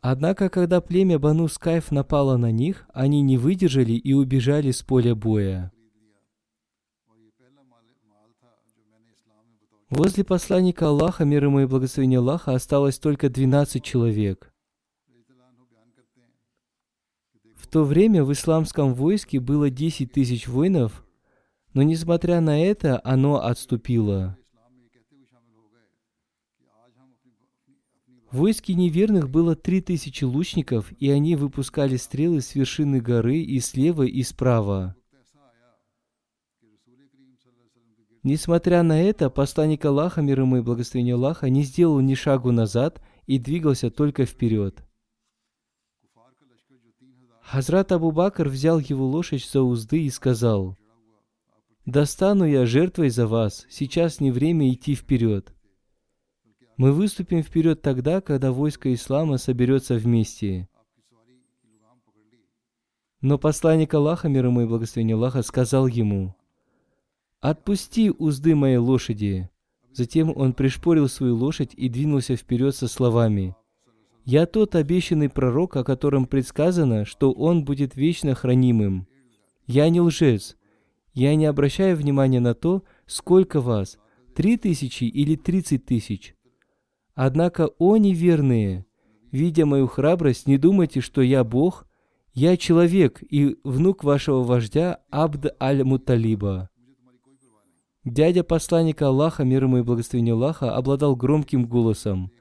Однако, 0.00 0.48
когда 0.48 0.80
племя 0.80 1.18
Бану 1.18 1.48
Скайф 1.48 1.90
напало 1.90 2.38
на 2.38 2.50
них, 2.50 2.86
они 2.94 3.20
не 3.20 3.36
выдержали 3.36 3.92
и 3.92 4.14
убежали 4.14 4.70
с 4.70 4.80
поля 4.80 5.14
боя. 5.14 5.70
Возле 9.90 10.22
посланника 10.22 10.88
Аллаха, 10.88 11.24
мир 11.24 11.44
ему 11.44 11.60
и 11.60 11.66
благословение 11.66 12.18
Аллаха, 12.18 12.52
осталось 12.52 12.98
только 12.98 13.30
12 13.30 13.82
человек. 13.82 14.52
В 17.56 17.66
то 17.68 17.84
время 17.84 18.22
в 18.22 18.32
исламском 18.32 18.94
войске 18.94 19.40
было 19.40 19.70
10 19.70 20.12
тысяч 20.12 20.46
воинов, 20.46 21.06
но 21.72 21.82
несмотря 21.82 22.40
на 22.40 22.62
это, 22.62 23.00
оно 23.02 23.42
отступило. 23.42 24.36
В 28.30 28.36
войске 28.36 28.74
неверных 28.74 29.30
было 29.30 29.56
три 29.56 29.80
тысячи 29.80 30.24
лучников, 30.24 30.92
и 31.00 31.10
они 31.10 31.34
выпускали 31.34 31.96
стрелы 31.96 32.42
с 32.42 32.54
вершины 32.54 33.00
горы 33.00 33.38
и 33.38 33.58
слева, 33.58 34.02
и 34.02 34.22
справа. 34.22 34.97
Несмотря 38.28 38.82
на 38.82 39.02
это, 39.02 39.30
посланник 39.30 39.86
Аллаха, 39.86 40.20
мир 40.20 40.40
ему 40.40 40.58
и 40.58 40.60
благословение 40.60 41.14
Аллаха, 41.14 41.48
не 41.48 41.62
сделал 41.62 41.98
ни 42.00 42.12
шагу 42.12 42.52
назад 42.52 43.00
и 43.24 43.38
двигался 43.38 43.90
только 43.90 44.26
вперед. 44.26 44.84
Хазрат 47.40 47.90
Абу 47.90 48.10
Бакр 48.10 48.50
взял 48.50 48.80
его 48.80 49.06
лошадь 49.06 49.48
за 49.50 49.62
узды 49.62 50.04
и 50.04 50.10
сказал, 50.10 50.76
«Достану 51.86 52.44
я 52.44 52.66
жертвой 52.66 53.08
за 53.08 53.26
вас, 53.26 53.64
сейчас 53.70 54.20
не 54.20 54.30
время 54.30 54.70
идти 54.74 54.94
вперед. 54.94 55.54
Мы 56.76 56.92
выступим 56.92 57.42
вперед 57.42 57.80
тогда, 57.80 58.20
когда 58.20 58.52
войско 58.52 58.92
ислама 58.92 59.38
соберется 59.38 59.94
вместе». 59.94 60.68
Но 63.22 63.38
посланник 63.38 63.94
Аллаха, 63.94 64.28
мир 64.28 64.44
ему 64.44 64.60
и 64.60 64.66
благословение 64.66 65.14
Аллаха, 65.16 65.40
сказал 65.40 65.86
ему, 65.86 66.34
«Отпусти 67.40 68.10
узды 68.10 68.54
моей 68.54 68.78
лошади». 68.78 69.48
Затем 69.92 70.32
он 70.36 70.52
пришпорил 70.52 71.08
свою 71.08 71.36
лошадь 71.36 71.72
и 71.74 71.88
двинулся 71.88 72.36
вперед 72.36 72.74
со 72.74 72.88
словами, 72.88 73.54
«Я 74.24 74.46
тот 74.46 74.74
обещанный 74.74 75.28
пророк, 75.28 75.76
о 75.76 75.84
котором 75.84 76.26
предсказано, 76.26 77.04
что 77.04 77.32
он 77.32 77.64
будет 77.64 77.96
вечно 77.96 78.34
хранимым. 78.34 79.06
Я 79.66 79.88
не 79.88 80.00
лжец. 80.00 80.56
Я 81.14 81.34
не 81.34 81.46
обращаю 81.46 81.96
внимания 81.96 82.40
на 82.40 82.54
то, 82.54 82.84
сколько 83.06 83.60
вас, 83.60 83.98
три 84.34 84.56
тысячи 84.56 85.04
или 85.04 85.34
тридцать 85.36 85.86
тысяч. 85.86 86.34
Однако, 87.14 87.68
о 87.78 87.96
неверные, 87.96 88.86
видя 89.32 89.66
мою 89.66 89.86
храбрость, 89.86 90.46
не 90.46 90.58
думайте, 90.58 91.00
что 91.00 91.22
я 91.22 91.42
Бог, 91.42 91.86
я 92.34 92.56
человек 92.56 93.22
и 93.28 93.56
внук 93.64 94.04
вашего 94.04 94.42
вождя 94.42 95.00
Абд 95.10 95.54
аль-Муталиба. 95.60 96.70
Дядя 98.10 98.42
посланника 98.42 99.08
Аллаха, 99.08 99.44
мир 99.44 99.64
ему 99.64 99.78
и 99.78 99.82
благословение 99.82 100.32
Аллаха, 100.32 100.74
обладал 100.74 101.14
громким 101.14 101.66
голосом. 101.66 102.32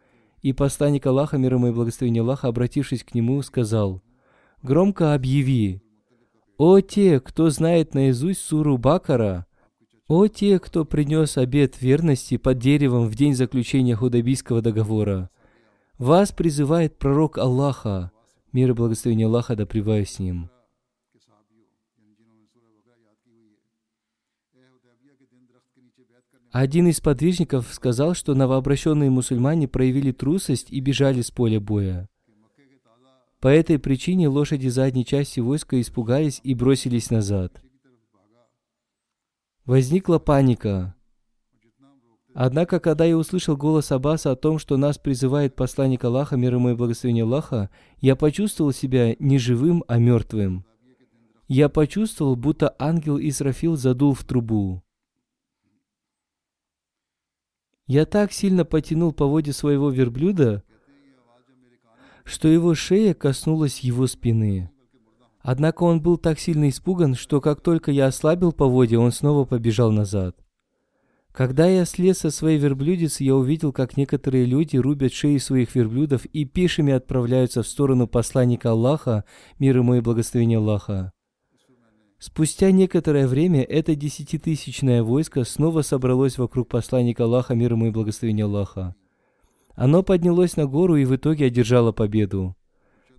И 0.41 0.53
посланник 0.53 1.05
Аллаха, 1.05 1.37
мир 1.37 1.55
ему 1.55 1.67
и 1.67 1.71
благословение 1.71 2.21
Аллаха, 2.21 2.47
обратившись 2.47 3.03
к 3.03 3.13
нему, 3.13 3.41
сказал, 3.41 4.01
«Громко 4.63 5.13
объяви, 5.13 5.81
о 6.57 6.79
те, 6.79 7.19
кто 7.19 7.49
знает 7.49 7.93
наизусть 7.93 8.39
суру 8.39 8.77
Бакара, 8.77 9.45
о 10.07 10.27
те, 10.27 10.57
кто 10.57 10.85
принес 10.85 11.37
обет 11.37 11.81
верности 11.81 12.37
под 12.37 12.59
деревом 12.59 13.09
в 13.09 13.15
день 13.15 13.35
заключения 13.35 13.95
худабийского 13.95 14.61
договора, 14.61 15.29
вас 15.97 16.31
призывает 16.31 16.97
пророк 16.97 17.37
Аллаха, 17.37 18.11
мир 18.53 18.69
и 18.69 18.73
благословение 18.73 19.27
Аллаха 19.27 19.57
да 19.57 19.65
с 19.65 20.19
ним». 20.19 20.49
Один 26.51 26.87
из 26.87 27.01
подвижников 27.01 27.67
сказал, 27.73 28.13
что 28.13 28.33
новообращенные 28.33 29.09
мусульмане 29.09 29.67
проявили 29.67 30.11
трусость 30.11 30.67
и 30.71 30.79
бежали 30.79 31.21
с 31.21 31.31
поля 31.31 31.59
боя. 31.59 32.09
По 33.39 33.49
этой 33.49 33.77
причине 33.77 34.27
лошади 34.29 34.67
задней 34.67 35.05
части 35.05 35.39
войска 35.39 35.79
испугались 35.79 36.39
и 36.43 36.55
бросились 36.55 37.11
назад. 37.11 37.61
Возникла 39.65 40.17
паника. 40.17 40.95
Однако, 42.33 42.79
когда 42.79 43.03
я 43.03 43.17
услышал 43.17 43.57
голос 43.57 43.91
Аббаса 43.91 44.31
о 44.31 44.35
том, 44.35 44.59
что 44.59 44.77
нас 44.77 44.97
призывает 44.97 45.55
посланник 45.55 46.03
Аллаха, 46.03 46.37
мир 46.37 46.55
ему 46.55 46.69
и 46.69 46.75
благословение 46.75 47.23
Аллаха, 47.23 47.69
я 47.99 48.15
почувствовал 48.15 48.71
себя 48.71 49.15
не 49.19 49.37
живым, 49.37 49.83
а 49.87 49.97
мертвым. 49.97 50.63
Я 51.47 51.67
почувствовал, 51.67 52.35
будто 52.35 52.75
ангел 52.79 53.17
Исрафил 53.19 53.75
задул 53.75 54.13
в 54.13 54.23
трубу. 54.23 54.83
Я 57.87 58.05
так 58.05 58.33
сильно 58.33 58.65
потянул 58.65 59.13
по 59.13 59.25
воде 59.25 59.53
своего 59.53 59.89
верблюда, 59.89 60.63
что 62.25 62.49
его 62.49 62.75
шея 62.75 63.13
коснулась 63.13 63.79
его 63.79 64.07
спины. 64.07 64.69
Однако 65.39 65.83
он 65.83 66.01
был 66.01 66.17
так 66.17 66.37
сильно 66.39 66.67
испуган, 66.67 67.15
что 67.15 67.39
как 67.39 67.61
только 67.61 67.91
я 67.91 68.07
ослабил 68.07 68.51
по 68.51 68.67
воде, 68.67 68.97
он 68.97 69.13
снова 69.13 69.45
побежал 69.45 69.93
назад. 69.93 70.35
Когда 71.31 71.67
я 71.67 71.85
слез 71.85 72.17
со 72.17 72.31
своей 72.31 72.57
верблюдицы, 72.57 73.23
я 73.23 73.35
увидел, 73.35 73.71
как 73.71 73.95
некоторые 73.95 74.43
люди 74.43 74.75
рубят 74.75 75.13
шеи 75.13 75.37
своих 75.37 75.73
верблюдов 75.73 76.25
и 76.25 76.43
пешими 76.43 76.91
отправляются 76.91 77.63
в 77.63 77.67
сторону 77.67 78.07
посланника 78.07 78.71
Аллаха, 78.71 79.23
мир 79.59 79.77
ему 79.77 79.95
и 79.95 80.01
благословение 80.01 80.57
Аллаха. 80.57 81.13
Спустя 82.19 82.71
некоторое 82.71 83.27
время 83.27 83.61
это 83.61 83.95
десятитысячное 83.95 85.03
войско 85.03 85.43
снова 85.43 85.83
собралось 85.83 86.37
вокруг 86.37 86.67
посланника 86.67 87.25
Аллаха, 87.25 87.53
мир 87.53 87.73
ему 87.73 87.87
и 87.87 87.91
благословения 87.91 88.45
Аллаха. 88.45 88.95
Оно 89.75 90.01
поднялось 90.01 90.57
на 90.57 90.65
гору 90.65 90.95
и 90.95 91.05
в 91.05 91.15
итоге 91.15 91.45
одержало 91.45 91.91
победу. 91.91 92.55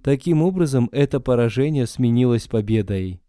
Таким 0.03 0.43
образом, 0.43 0.89
это 0.91 1.21
поражение 1.21 1.87
сменилось 1.87 2.49
победой. 2.49 3.21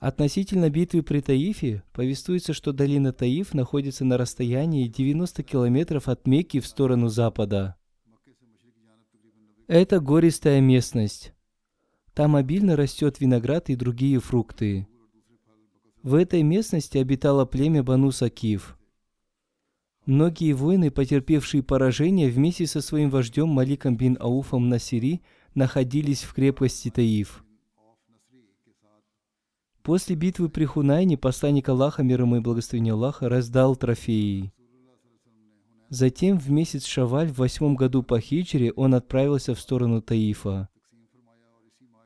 Относительно 0.00 0.70
битвы 0.70 1.02
при 1.02 1.20
Таифе, 1.20 1.82
повествуется, 1.92 2.54
что 2.54 2.72
долина 2.72 3.12
Таиф 3.12 3.52
находится 3.52 4.06
на 4.06 4.16
расстоянии 4.16 4.88
90 4.88 5.42
километров 5.42 6.08
от 6.08 6.26
Мекки 6.26 6.58
в 6.58 6.66
сторону 6.66 7.08
запада. 7.08 7.76
Это 9.66 10.00
гористая 10.00 10.62
местность. 10.62 11.34
Там 12.14 12.34
обильно 12.34 12.76
растет 12.76 13.20
виноград 13.20 13.68
и 13.68 13.76
другие 13.76 14.20
фрукты. 14.20 14.88
В 16.02 16.14
этой 16.14 16.42
местности 16.42 16.96
обитало 16.96 17.44
племя 17.44 17.82
Бану 17.82 18.10
Сакиф. 18.10 18.78
Многие 20.06 20.54
воины, 20.54 20.90
потерпевшие 20.90 21.62
поражение, 21.62 22.30
вместе 22.30 22.66
со 22.66 22.80
своим 22.80 23.10
вождем 23.10 23.48
Маликом 23.48 23.98
бин 23.98 24.16
Ауфом 24.18 24.70
Насири 24.70 25.20
находились 25.54 26.22
в 26.22 26.32
крепости 26.32 26.88
Таиф. 26.88 27.44
После 29.82 30.14
битвы 30.14 30.50
при 30.50 30.66
Хунайне 30.66 31.16
посланник 31.16 31.68
Аллаха, 31.68 32.02
мир 32.02 32.22
ему 32.22 32.36
и 32.36 32.40
благословение 32.40 32.92
Аллаха, 32.92 33.28
раздал 33.28 33.76
трофеи. 33.76 34.52
Затем 35.88 36.38
в 36.38 36.50
месяц 36.50 36.84
Шаваль 36.84 37.28
в 37.28 37.38
восьмом 37.38 37.76
году 37.76 38.02
по 38.02 38.20
хиджре 38.20 38.72
он 38.72 38.94
отправился 38.94 39.54
в 39.54 39.60
сторону 39.60 40.02
Таифа. 40.02 40.68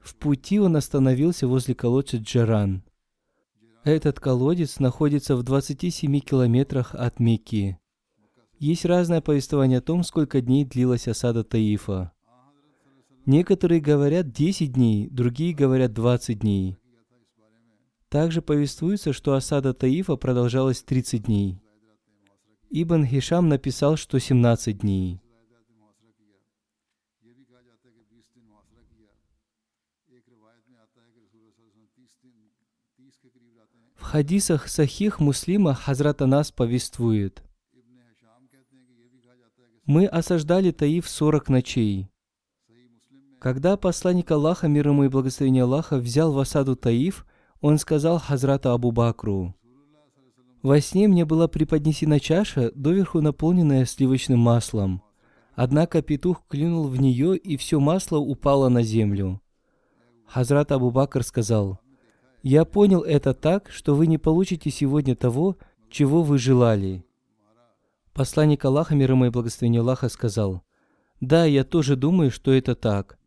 В 0.01 0.15
пути 0.17 0.61
он 0.61 0.77
остановился 0.77 1.49
возле 1.49 1.75
колодца 1.75 2.19
Джаран. 2.19 2.83
Этот 3.83 4.21
колодец 4.21 4.79
находится 4.79 5.37
в 5.37 5.43
27 5.43 6.21
километрах 6.21 6.95
от 6.95 7.21
Мекки. 7.21 7.79
Есть 8.59 8.87
разное 8.87 9.21
повествование 9.21 9.79
о 9.79 9.83
том, 9.83 10.05
сколько 10.05 10.41
дней 10.41 10.65
длилась 10.65 11.09
осада 11.09 11.45
Таифа. 11.45 12.13
Некоторые 13.27 13.81
говорят 13.81 14.31
10 14.31 14.73
дней, 14.73 15.09
другие 15.11 15.55
говорят 15.55 15.93
20 15.93 16.39
дней. 16.39 16.79
Также 18.15 18.43
повествуется, 18.43 19.13
что 19.13 19.35
осада 19.35 19.75
Таифа 19.75 20.15
продолжалась 20.15 20.85
30 20.85 21.25
дней. 21.25 21.61
Ибн 22.71 23.05
Хишам 23.05 23.49
написал, 23.49 23.97
что 23.97 24.21
17 24.21 24.79
дней. 24.79 25.21
В 33.97 34.03
хадисах 34.03 34.69
Сахих 34.69 35.19
Муслима 35.19 35.75
Хазрат 35.75 36.23
Анас 36.23 36.53
повествует, 36.53 37.43
«Мы 39.87 40.07
осаждали 40.07 40.71
Таиф 40.71 41.09
40 41.09 41.49
ночей. 41.49 42.09
Когда 43.41 43.77
посланник 43.77 44.31
Аллаха, 44.31 44.69
мир 44.69 44.87
ему 44.87 45.03
и 45.03 45.09
благословение 45.09 45.65
Аллаха, 45.65 45.97
взял 45.97 46.33
в 46.33 46.39
осаду 46.39 46.77
Таиф, 46.77 47.27
он 47.65 47.79
сказал 47.79 48.19
Хазрату 48.19 48.73
Абу 48.73 48.91
Бакру, 48.93 49.55
«Во 50.63 50.83
сне 50.83 51.09
мне 51.09 51.25
была 51.25 51.49
преподнесена 51.49 52.21
чаша, 52.21 52.71
доверху 52.75 53.23
наполненная 53.23 53.87
сливочным 53.87 54.39
маслом. 54.39 55.03
Однако 55.55 56.03
петух 56.03 56.43
клюнул 56.47 56.89
в 56.89 57.01
нее, 57.01 57.39
и 57.39 57.57
все 57.57 57.81
масло 57.81 58.19
упало 58.19 58.69
на 58.69 58.83
землю. 58.83 59.41
Хазрат 60.27 60.73
Абу 60.73 60.91
Бакр 60.91 61.23
сказал, 61.23 61.81
«Я 62.43 62.67
понял 62.67 63.01
это 63.01 63.33
так, 63.33 63.71
что 63.71 63.95
вы 63.95 64.09
не 64.09 64.19
получите 64.19 64.69
сегодня 64.69 65.17
того, 65.17 65.57
чего 65.89 66.23
вы 66.23 66.37
желали». 66.37 67.03
Посланник 68.13 68.63
Аллаха, 68.67 68.95
мир 68.95 69.13
ему 69.13 69.25
и 69.25 69.31
благословение 69.31 69.81
Аллаха, 69.81 70.11
сказал, 70.11 70.63
«Да, 71.23 71.47
я 71.47 71.65
тоже 71.65 71.97
думаю, 71.97 72.31
что 72.31 72.53
это 72.53 72.75
так». 72.75 73.19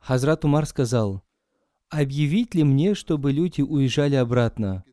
Хазрат 0.00 0.44
Умар 0.44 0.66
сказал, 0.66 1.22
«Объявить 1.90 2.54
ли 2.54 2.64
мне, 2.64 2.94
чтобы 2.94 3.32
люди 3.32 3.62
уезжали 3.62 4.16
обратно?» 4.16 4.84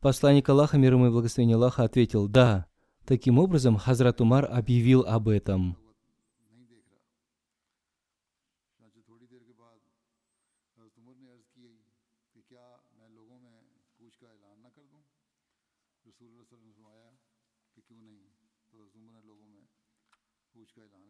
Посланник 0.00 0.48
Аллаха, 0.48 0.78
мир 0.78 0.94
ему 0.94 1.06
и 1.06 1.10
благословение 1.10 1.56
Аллаха, 1.56 1.84
ответил, 1.84 2.28
«Да». 2.28 2.66
Таким 3.06 3.38
образом, 3.38 3.76
Хазрат 3.76 4.20
Умар 4.20 4.48
объявил 4.50 5.02
об 5.02 5.28
этом. 5.28 5.76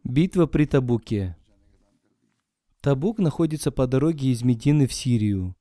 Битва 0.05 0.47
при 0.47 0.67
Табуке. 0.67 1.37
Табук 2.87 3.19
находится 3.19 3.73
по 3.73 3.89
дороге 3.89 4.29
из 4.29 4.45
Медины 4.45 4.87
в 4.87 4.93
Сирию. 4.93 5.57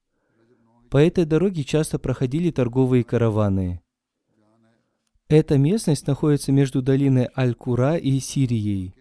По 0.91 0.97
этой 0.97 1.25
дороге 1.25 1.63
часто 1.63 1.97
проходили 1.97 2.51
торговые 2.51 3.03
караваны. 3.03 3.81
Эта 5.27 5.57
местность 5.57 6.05
находится 6.05 6.51
между 6.51 6.83
долиной 6.83 7.29
Аль-Кура 7.35 7.97
и 7.97 8.19
Сирией. 8.19 8.93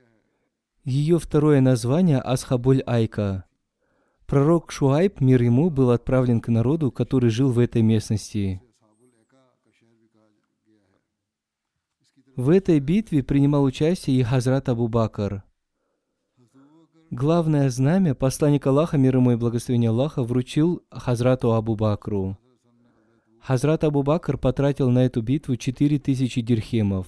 Ее 0.84 1.18
второе 1.18 1.60
название 1.60 2.18
Асхабуль-Айка. 2.18 3.44
Пророк 4.24 4.72
Шуайб, 4.72 5.20
мир 5.20 5.42
ему, 5.42 5.68
был 5.68 5.90
отправлен 5.90 6.40
к 6.40 6.48
народу, 6.48 6.90
который 6.90 7.28
жил 7.28 7.52
в 7.52 7.58
этой 7.58 7.82
местности. 7.82 8.62
В 12.36 12.48
этой 12.48 12.80
битве 12.80 13.22
принимал 13.22 13.64
участие 13.64 14.18
и 14.18 14.22
Хазрат 14.22 14.70
Абу 14.70 14.88
Бакр. 14.88 15.44
Главное 17.10 17.70
знамя 17.70 18.14
посланник 18.14 18.66
Аллаха, 18.66 18.98
мир 18.98 19.16
ему 19.16 19.32
и 19.32 19.36
благословение 19.36 19.90
Аллаха, 19.90 20.22
вручил 20.22 20.82
Хазрату 20.90 21.52
Абу 21.52 21.76
Бакру. 21.76 22.36
Хазрат 23.40 23.84
Абу 23.84 24.02
Бакр 24.02 24.38
потратил 24.38 24.90
на 24.90 25.04
эту 25.04 25.20
битву 25.20 25.56
4000 25.56 26.40
дирхемов. 26.40 27.06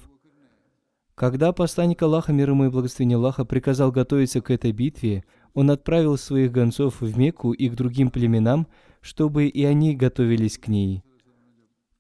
Когда 1.15 1.53
посланник 1.53 2.03
Аллаха, 2.03 2.33
мир 2.33 2.51
ему 2.51 2.67
и 2.67 2.69
благословение 2.69 3.17
Аллаха, 3.17 3.47
приказал 3.47 3.91
готовиться 3.91 4.43
к 4.43 4.51
этой 4.51 4.73
битве, 4.73 5.25
он 5.55 5.71
отправил 5.71 6.19
своих 6.19 6.53
гонцов 6.53 7.01
в 7.01 7.19
Мекку 7.19 7.53
и 7.53 7.71
к 7.71 7.75
другим 7.75 8.11
племенам, 8.11 8.67
чтобы 9.01 9.47
и 9.47 9.65
они 9.65 9.97
готовились 9.97 10.59
к 10.59 10.69
ней. 10.69 11.03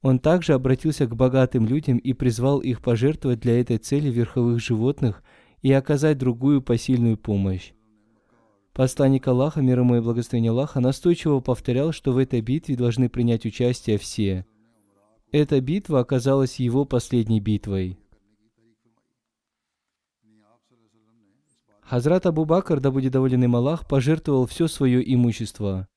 Он 0.02 0.18
также 0.18 0.52
обратился 0.52 1.06
к 1.06 1.16
богатым 1.16 1.66
людям 1.66 1.96
и 1.96 2.12
призвал 2.12 2.60
их 2.60 2.82
пожертвовать 2.82 3.40
для 3.40 3.58
этой 3.58 3.78
цели 3.78 4.10
верховых 4.10 4.60
животных 4.60 5.22
и 5.66 5.72
оказать 5.72 6.16
другую 6.16 6.62
посильную 6.62 7.18
помощь. 7.18 7.72
Посланник 8.72 9.26
Аллаха, 9.26 9.62
мир 9.62 9.80
ему 9.80 9.96
и 9.96 10.00
благословение 10.00 10.52
Аллаха, 10.52 10.78
настойчиво 10.78 11.40
повторял, 11.40 11.90
что 11.90 12.12
в 12.12 12.18
этой 12.18 12.40
битве 12.40 12.76
должны 12.76 13.08
принять 13.08 13.44
участие 13.44 13.98
все. 13.98 14.46
Эта 15.32 15.60
битва 15.60 15.98
оказалась 15.98 16.60
его 16.60 16.84
последней 16.84 17.40
битвой. 17.40 17.98
Хазрат 21.80 22.26
Абу 22.26 22.44
Бакр, 22.44 22.78
да 22.78 22.92
будет 22.92 23.10
доволен 23.10 23.42
им 23.42 23.56
Аллах, 23.56 23.88
пожертвовал 23.88 24.46
все 24.46 24.68
свое 24.68 25.02
имущество. 25.14 25.88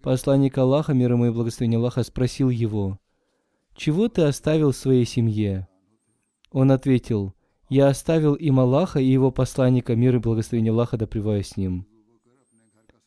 Посланник 0.00 0.56
Аллаха, 0.58 0.94
мир 0.94 1.10
ему 1.10 1.26
и 1.26 1.30
благословение 1.30 1.78
Аллаха, 1.78 2.04
спросил 2.04 2.50
его, 2.50 3.00
чего 3.74 4.08
ты 4.08 4.22
оставил 4.22 4.72
своей 4.72 5.06
семье? 5.06 5.66
Он 6.52 6.70
ответил, 6.70 7.35
я 7.68 7.88
оставил 7.88 8.34
им 8.34 8.60
Аллаха 8.60 9.00
и 9.00 9.06
его 9.06 9.30
посланника, 9.30 9.96
мир 9.96 10.16
и 10.16 10.18
благословение 10.18 10.72
Аллаха, 10.72 10.96
да 10.96 11.06
с 11.06 11.56
ним. 11.56 11.86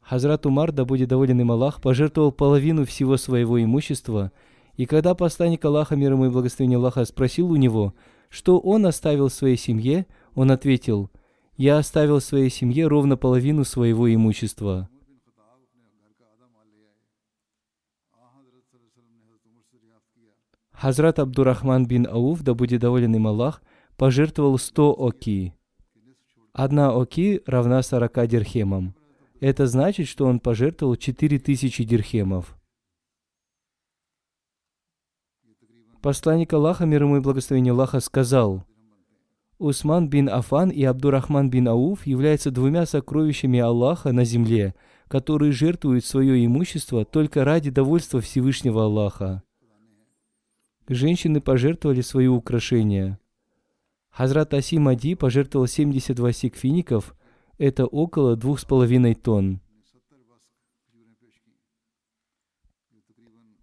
Хазрат 0.01 0.45
Умар, 0.45 0.71
да 0.71 0.85
будет 0.85 1.09
доволен 1.09 1.39
им 1.39 1.51
Аллах, 1.51 1.81
пожертвовал 1.81 2.31
половину 2.31 2.85
всего 2.85 3.15
своего 3.17 3.61
имущества, 3.61 4.31
и 4.75 4.85
когда 4.85 5.13
посланник 5.13 5.63
Аллаха, 5.65 5.95
мир 5.95 6.13
ему 6.13 6.25
и 6.25 6.29
благословение 6.29 6.77
Аллаха, 6.77 7.05
спросил 7.05 7.51
у 7.51 7.55
него, 7.55 7.93
что 8.29 8.59
он 8.59 8.85
оставил 8.85 9.29
своей 9.29 9.57
семье, 9.57 10.07
он 10.35 10.51
ответил, 10.51 11.09
«Я 11.57 11.77
оставил 11.77 12.21
своей 12.21 12.49
семье 12.49 12.87
ровно 12.87 13.17
половину 13.17 13.65
своего 13.65 14.11
имущества». 14.13 14.89
Хазрат 20.71 21.19
Абдурахман 21.19 21.85
бин 21.85 22.07
Ауф, 22.07 22.41
да 22.41 22.53
будет 22.53 22.79
доволен 22.79 23.13
им 23.13 23.27
Аллах, 23.27 23.61
пожертвовал 23.99 24.57
100 24.57 24.95
оки. 24.97 25.53
Одна 26.53 26.93
оки 26.93 27.41
равна 27.45 27.83
40 27.83 28.27
дирхемам. 28.27 28.95
Это 29.41 29.67
значит, 29.67 30.07
что 30.07 30.25
он 30.25 30.39
пожертвовал 30.39 30.95
4000 30.95 31.83
дирхемов. 31.83 32.57
Посланник 36.01 36.53
Аллаха, 36.53 36.85
мир 36.85 37.03
ему 37.03 37.17
и 37.17 37.19
благословение 37.19 37.73
Аллаха, 37.73 37.99
сказал, 37.99 38.63
Усман 39.57 40.09
бин 40.09 40.29
Афан 40.29 40.69
и 40.69 40.81
Абдурахман 40.85 41.49
бин 41.49 41.67
Ауф 41.67 42.07
являются 42.07 42.51
двумя 42.51 42.85
сокровищами 42.85 43.59
Аллаха 43.59 44.13
на 44.13 44.23
земле, 44.23 44.73
которые 45.09 45.51
жертвуют 45.51 46.05
свое 46.05 46.45
имущество 46.45 47.03
только 47.03 47.43
ради 47.43 47.69
довольства 47.69 48.21
Всевышнего 48.21 48.85
Аллаха 48.85 49.43
женщины 50.88 51.39
пожертвовали 51.39 52.01
свои 52.01 52.27
украшения. 52.27 53.19
Хазрат 54.09 54.53
Аси 54.53 54.77
Мади 54.77 55.15
пожертвовал 55.15 55.67
72 55.67 56.33
сикфиников, 56.33 57.15
это 57.57 57.85
около 57.85 58.35
двух 58.35 58.59
с 58.59 58.65
половиной 58.65 59.15
тонн. 59.15 59.61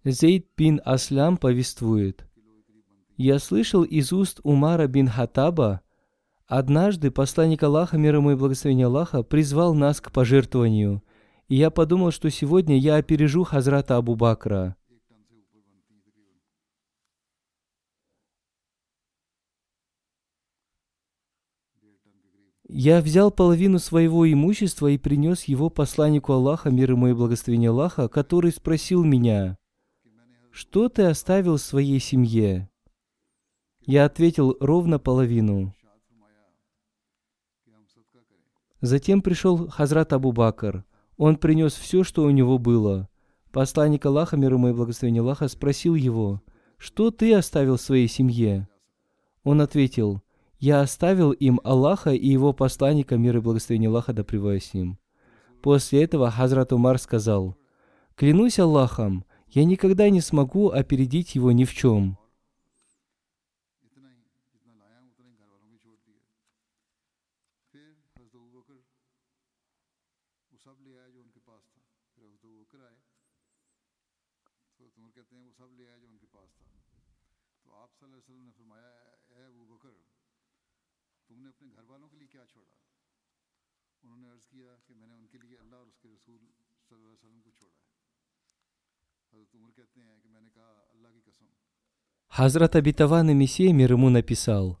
Зейд 0.03 0.47
бин 0.55 0.79
Аслям 0.85 1.37
повествует. 1.37 2.25
«Я 3.17 3.39
слышал 3.39 3.83
из 3.83 4.13
уст 4.13 4.39
Умара 4.43 4.87
бин 4.87 5.07
Хатаба, 5.07 5.81
однажды 6.45 7.11
посланник 7.11 7.63
Аллаха, 7.63 7.97
мир 7.97 8.15
ему 8.15 8.31
и 8.31 8.35
благословение 8.35 8.85
Аллаха, 8.85 9.23
призвал 9.23 9.73
нас 9.73 9.99
к 9.99 10.11
пожертвованию, 10.11 11.03
и 11.49 11.55
я 11.55 11.71
подумал, 11.71 12.11
что 12.11 12.29
сегодня 12.29 12.77
я 12.77 12.95
опережу 12.95 13.43
Хазрата 13.43 13.97
Абу 13.97 14.15
Бакра. 14.15 14.77
Я 22.69 23.01
взял 23.01 23.31
половину 23.31 23.79
своего 23.79 24.29
имущества 24.29 24.87
и 24.87 24.97
принес 24.97 25.45
его 25.45 25.69
посланнику 25.69 26.33
Аллаха, 26.33 26.69
мир 26.69 26.91
ему 26.91 27.07
и 27.07 27.13
благословение 27.13 27.69
Аллаха, 27.69 28.09
который 28.09 28.51
спросил 28.51 29.05
меня, 29.05 29.57
«Что 30.51 30.89
ты 30.89 31.03
оставил 31.03 31.57
своей 31.57 31.99
семье?» 32.01 32.69
Я 33.85 34.03
ответил 34.03 34.57
ровно 34.59 34.99
половину. 34.99 35.73
Затем 38.81 39.21
пришел 39.21 39.69
Хазрат 39.69 40.11
Абу 40.11 40.33
Бакр. 40.33 40.83
Он 41.15 41.37
принес 41.37 41.73
все, 41.73 42.03
что 42.03 42.23
у 42.23 42.29
него 42.31 42.57
было. 42.57 43.07
Посланник 43.51 44.05
Аллаха, 44.05 44.35
мир 44.35 44.53
ему 44.53 44.67
и 44.67 44.73
благословение 44.73 45.21
Аллаха, 45.21 45.47
спросил 45.47 45.95
его, 45.95 46.41
«Что 46.77 47.11
ты 47.11 47.33
оставил 47.33 47.77
своей 47.77 48.09
семье?» 48.09 48.67
Он 49.43 49.61
ответил, 49.61 50.21
я 50.59 50.81
оставил 50.81 51.31
им 51.31 51.61
Аллаха 51.63 52.11
и 52.11 52.27
его 52.27 52.53
посланника, 52.53 53.17
мир 53.17 53.37
и 53.37 53.41
благословение 53.41 53.89
Аллаха 53.89 54.13
да 54.13 54.23
с 54.23 54.73
ним. 54.73 54.97
После 55.61 56.03
этого 56.03 56.31
Хазрат 56.31 56.73
Умар 56.73 56.99
сказал, 56.99 57.57
«Клянусь 58.15 58.59
Аллахом, 58.59 59.25
я 59.49 59.65
никогда 59.65 60.09
не 60.09 60.21
смогу 60.21 60.69
опередить 60.69 61.35
его 61.35 61.51
ни 61.51 61.65
в 61.65 61.73
чем». 61.73 62.17
Хазрат 92.37 92.75
Абитаван 92.75 93.29
и 93.31 93.33
Мессия 93.33 93.73
мир 93.73 93.93
ему 93.93 94.09
написал, 94.09 94.79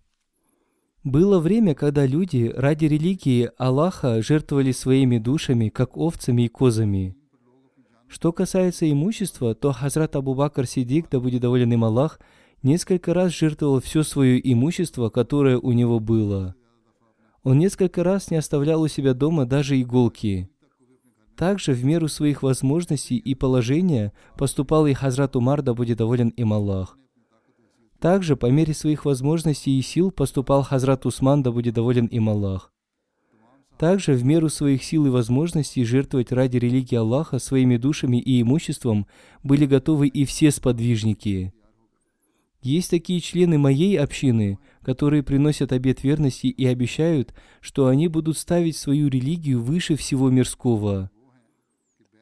Было 1.03 1.39
время, 1.39 1.73
когда 1.73 2.05
люди 2.05 2.53
ради 2.55 2.85
религии 2.85 3.49
Аллаха 3.57 4.21
жертвовали 4.21 4.71
своими 4.71 5.17
душами, 5.17 5.69
как 5.69 5.97
овцами 5.97 6.43
и 6.43 6.47
козами. 6.49 7.15
Что 8.07 8.31
касается 8.31 8.91
имущества, 8.91 9.55
то 9.55 9.71
Хазрат 9.71 10.15
Абу 10.15 10.35
Бакр 10.35 10.67
Сидик, 10.67 11.09
да 11.09 11.19
будет 11.19 11.41
доволен 11.41 11.73
им 11.73 11.83
Аллах, 11.83 12.19
несколько 12.61 13.13
раз 13.13 13.33
жертвовал 13.33 13.81
все 13.81 14.03
свое 14.03 14.39
имущество, 14.53 15.09
которое 15.09 15.57
у 15.57 15.71
него 15.71 15.99
было. 15.99 16.56
Он 17.47 17.59
несколько 17.59 18.03
раз 18.03 18.29
не 18.29 18.35
оставлял 18.35 18.81
у 18.81 18.89
себя 18.89 19.13
дома 19.13 19.45
даже 19.45 19.79
иголки. 19.81 20.49
Также 21.37 21.71
в 21.71 21.81
меру 21.85 22.09
своих 22.09 22.43
возможностей 22.43 23.15
и 23.15 23.35
положения 23.35 24.11
поступал 24.37 24.85
и 24.85 24.91
Хазрат 24.91 25.37
Умар, 25.37 25.61
да 25.61 25.73
будет 25.73 25.97
доволен 25.97 26.27
им 26.27 26.51
Аллах. 26.51 26.97
Также 27.99 28.35
по 28.35 28.47
мере 28.47 28.73
своих 28.73 29.05
возможностей 29.05 29.79
и 29.79 29.81
сил 29.81 30.11
поступал 30.11 30.61
Хазрат 30.61 31.05
Усман, 31.05 31.41
да 31.41 31.53
будет 31.53 31.73
доволен 31.73 32.07
им 32.07 32.27
Аллах. 32.27 32.73
Также 33.77 34.11
в 34.11 34.25
меру 34.25 34.49
своих 34.49 34.83
сил 34.83 35.05
и 35.05 35.09
возможностей 35.09 35.85
жертвовать 35.85 36.33
ради 36.33 36.57
религии 36.57 36.97
Аллаха 36.97 37.39
своими 37.39 37.77
душами 37.77 38.17
и 38.17 38.41
имуществом 38.41 39.07
были 39.41 39.65
готовы 39.65 40.09
и 40.09 40.25
все 40.25 40.51
сподвижники. 40.51 41.53
Есть 42.61 42.89
такие 42.89 43.21
члены 43.21 43.57
моей 43.57 43.97
общины, 43.97 44.59
которые 44.87 45.21
приносят 45.21 45.73
обет 45.73 46.01
верности 46.01 46.47
и 46.47 46.65
обещают, 46.65 47.33
что 47.59 47.87
они 47.87 48.07
будут 48.07 48.37
ставить 48.37 48.77
свою 48.77 49.09
религию 49.09 49.61
выше 49.61 49.97
всего 49.97 50.29
мирского. 50.29 51.11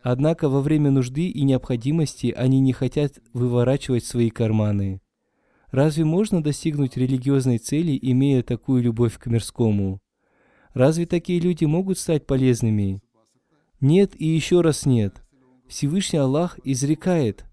Однако 0.01 0.49
во 0.49 0.61
время 0.61 0.89
нужды 0.89 1.27
и 1.27 1.43
необходимости 1.43 2.33
они 2.35 2.59
не 2.59 2.73
хотят 2.73 3.19
выворачивать 3.33 4.03
свои 4.03 4.31
карманы. 4.31 4.99
Разве 5.69 6.05
можно 6.05 6.41
достигнуть 6.41 6.97
религиозной 6.97 7.59
цели, 7.59 7.99
имея 8.01 8.41
такую 8.41 8.81
любовь 8.81 9.19
к 9.19 9.27
мирскому? 9.27 10.01
Разве 10.73 11.05
такие 11.05 11.39
люди 11.39 11.65
могут 11.65 11.99
стать 11.99 12.25
полезными? 12.25 12.99
Нет 13.79 14.19
и 14.19 14.25
еще 14.25 14.61
раз 14.61 14.87
нет. 14.87 15.23
Всевышний 15.67 16.17
Аллах 16.17 16.59
изрекает. 16.63 17.45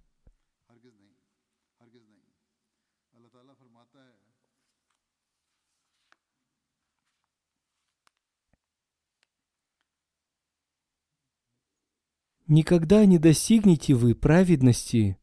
Никогда 12.53 13.07
не 13.07 13.17
достигнете 13.17 13.95
вы 13.95 14.15
праведности, 14.15 15.17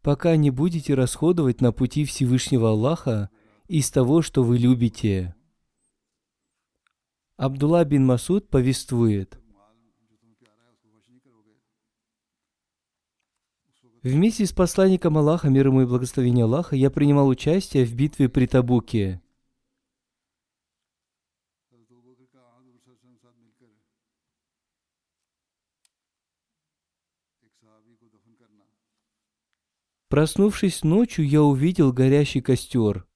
пока 0.00 0.36
не 0.36 0.48
будете 0.48 0.94
расходовать 0.94 1.60
на 1.60 1.72
пути 1.72 2.06
Всевышнего 2.06 2.70
Аллаха 2.70 3.28
из 3.68 3.90
того, 3.90 4.22
что 4.22 4.42
вы 4.42 4.56
любите. 4.56 5.34
Абдулла 7.36 7.84
бин 7.84 8.06
Масуд 8.06 8.48
повествует. 8.48 9.38
Вместе 14.02 14.46
с 14.46 14.52
посланником 14.54 15.18
Аллаха, 15.18 15.50
мир 15.50 15.66
ему 15.66 15.82
и 15.82 15.84
благословение 15.84 16.46
Аллаха, 16.46 16.76
я 16.76 16.90
принимал 16.90 17.28
участие 17.28 17.84
в 17.84 17.94
битве 17.94 18.30
при 18.30 18.46
Табуке. 18.46 19.20
Проснувшись 30.10 30.82
ночью, 30.82 31.24
я 31.24 31.40
увидел 31.40 31.92
горящий 31.92 32.40
костер. 32.40 33.06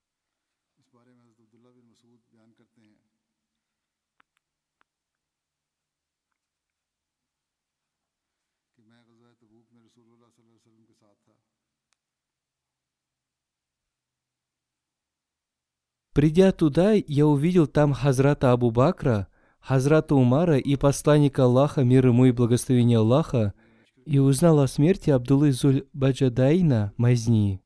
Придя 16.12 16.52
туда, 16.52 16.92
я 16.92 17.26
увидел 17.26 17.66
там 17.66 17.92
Хазрата 17.92 18.52
Абу 18.52 18.70
Бакра, 18.70 19.26
Хазрата 19.58 20.14
Умара 20.14 20.58
и 20.58 20.76
посланника 20.76 21.42
Аллаха, 21.42 21.82
мир 21.82 22.06
ему 22.06 22.26
и 22.26 22.30
благословение 22.30 22.98
Аллаха, 22.98 23.52
и 24.06 24.18
узнал 24.18 24.60
о 24.60 24.68
смерти 24.68 25.10
Абдуллы 25.10 25.52
Зуль 25.52 25.86
Баджадайна 25.92 26.92
Мазни. 26.96 27.60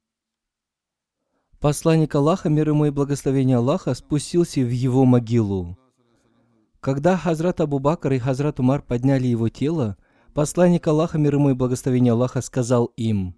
Посланник 1.61 2.14
Аллаха, 2.14 2.48
мир 2.48 2.68
ему 2.68 2.87
и 2.87 2.90
благословение 2.90 3.57
Аллаха, 3.57 3.94
спустился 3.94 4.61
в 4.61 4.70
его 4.70 5.05
могилу. 5.05 5.77
Когда 6.81 7.16
Хазрат 7.16 7.61
Абу 7.61 7.81
Бакр 7.81 8.12
и 8.12 8.18
Хазрат 8.18 8.61
Умар 8.61 8.83
подняли 8.83 9.27
его 9.27 9.48
тело, 9.48 9.96
посланник 10.35 10.87
Аллаха, 10.87 11.18
мир 11.18 11.35
ему 11.35 11.51
и 11.51 11.55
благословение 11.55 12.12
Аллаха, 12.12 12.40
сказал 12.40 12.87
им, 12.96 13.35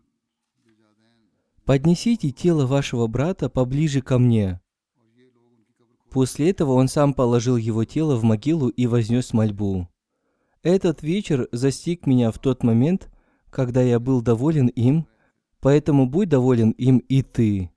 «Поднесите 1.65 2.31
тело 2.31 2.67
вашего 2.67 3.07
брата 3.07 3.49
поближе 3.49 4.03
ко 4.03 4.19
мне». 4.19 4.61
После 6.11 6.51
этого 6.51 6.73
он 6.73 6.89
сам 6.89 7.15
положил 7.15 7.57
его 7.57 7.85
тело 7.85 8.17
в 8.17 8.25
могилу 8.25 8.69
и 8.69 8.87
вознес 8.87 9.33
мольбу. 9.33 9.89
Этот 10.63 11.03
вечер 11.03 11.49
застиг 11.53 12.07
меня 12.07 12.31
в 12.31 12.39
тот 12.39 12.63
момент, 12.63 13.11
когда 13.49 13.81
я 13.81 13.99
был 13.99 14.21
доволен 14.21 14.67
им, 14.67 15.07
поэтому 15.61 16.07
будь 16.07 16.29
доволен 16.29 16.73
им 16.73 16.99
и 16.99 17.23
ты. 17.23 17.71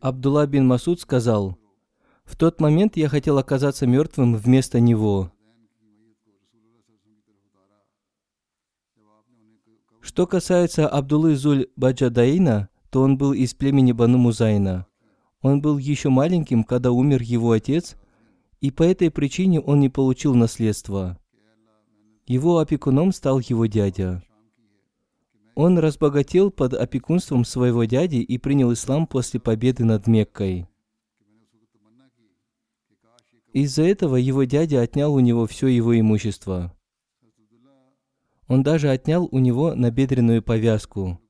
Абдулла 0.00 0.46
бин 0.46 0.66
Масуд 0.66 1.00
сказал, 1.00 1.58
«В 2.24 2.36
тот 2.36 2.60
момент 2.60 2.96
я 2.96 3.08
хотел 3.08 3.38
оказаться 3.38 3.86
мертвым 3.86 4.34
вместо 4.34 4.80
него». 4.80 5.30
Что 10.00 10.26
касается 10.26 10.88
Абдуллы 10.88 11.36
Зуль 11.36 11.68
Баджадаина, 11.76 12.68
то 12.90 13.02
он 13.02 13.16
был 13.16 13.32
из 13.32 13.54
племени 13.54 13.92
Бану 13.92 14.18
Музайна. 14.18 14.86
Он 15.40 15.60
был 15.60 15.78
еще 15.78 16.08
маленьким, 16.08 16.64
когда 16.64 16.90
умер 16.90 17.22
его 17.22 17.52
отец, 17.52 17.96
и 18.60 18.70
по 18.70 18.82
этой 18.82 19.10
причине 19.10 19.60
он 19.60 19.80
не 19.80 19.88
получил 19.88 20.34
наследства. 20.34 21.18
Его 22.26 22.58
опекуном 22.58 23.12
стал 23.12 23.40
его 23.40 23.66
дядя. 23.66 24.22
Он 25.54 25.78
разбогател 25.78 26.50
под 26.50 26.74
опекунством 26.74 27.44
своего 27.44 27.84
дяди 27.84 28.16
и 28.16 28.38
принял 28.38 28.72
ислам 28.72 29.06
после 29.06 29.40
победы 29.40 29.84
над 29.84 30.06
Меккой. 30.06 30.66
Из-за 33.52 33.82
этого 33.82 34.16
его 34.16 34.44
дядя 34.44 34.80
отнял 34.80 35.12
у 35.12 35.20
него 35.20 35.46
все 35.46 35.66
его 35.66 35.98
имущество. 35.98 36.72
Он 38.46 38.62
даже 38.62 38.90
отнял 38.90 39.28
у 39.30 39.38
него 39.38 39.74
набедренную 39.74 40.42
повязку. 40.42 41.20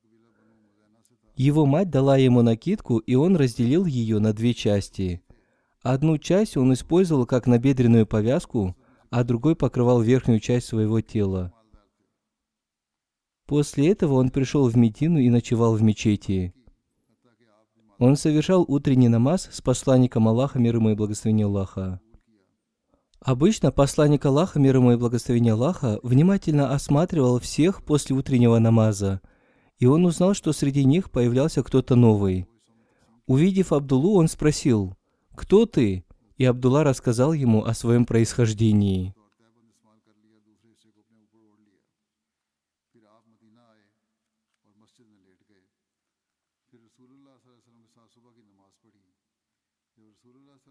Его 1.35 1.65
мать 1.65 1.89
дала 1.89 2.17
ему 2.17 2.41
накидку, 2.43 2.97
и 2.99 3.15
он 3.15 3.35
разделил 3.35 3.85
ее 3.85 4.19
на 4.19 4.33
две 4.33 4.53
части. 4.53 5.23
Одну 5.81 6.17
часть 6.17 6.57
он 6.57 6.73
использовал 6.73 7.25
как 7.25 7.47
набедренную 7.47 8.05
повязку, 8.05 8.75
а 9.09 9.23
другой 9.23 9.55
покрывал 9.55 10.01
верхнюю 10.01 10.39
часть 10.39 10.67
своего 10.67 11.01
тела. 11.01 11.53
После 13.47 13.91
этого 13.91 14.13
он 14.13 14.29
пришел 14.29 14.69
в 14.69 14.77
Медину 14.77 15.19
и 15.19 15.29
ночевал 15.29 15.75
в 15.75 15.81
мечети. 15.81 16.53
Он 17.97 18.15
совершал 18.15 18.63
утренний 18.67 19.09
намаз 19.09 19.49
с 19.51 19.61
посланником 19.61 20.27
Аллаха, 20.27 20.59
мир 20.59 20.75
ему 20.75 20.91
и 20.91 20.95
благословение 20.95 21.45
Аллаха. 21.45 21.99
Обычно 23.19 23.71
посланник 23.71 24.25
Аллаха, 24.25 24.59
мир 24.59 24.77
ему 24.77 24.93
и 24.93 24.95
благословение 24.95 25.53
Аллаха, 25.53 25.99
внимательно 26.01 26.73
осматривал 26.73 27.39
всех 27.39 27.83
после 27.83 28.15
утреннего 28.15 28.57
намаза– 28.57 29.21
и 29.81 29.87
он 29.87 30.05
узнал, 30.05 30.35
что 30.35 30.53
среди 30.53 30.85
них 30.85 31.09
появлялся 31.09 31.63
кто-то 31.63 31.95
новый. 31.95 32.45
Увидев 33.25 33.73
Абдуллу, 33.73 34.13
он 34.13 34.27
спросил, 34.27 34.95
«Кто 35.35 35.65
ты?» 35.65 36.05
И 36.37 36.45
Абдулла 36.45 36.83
рассказал 36.83 37.33
ему 37.33 37.63
о 37.65 37.73
своем 37.73 38.05
происхождении. 38.05 39.13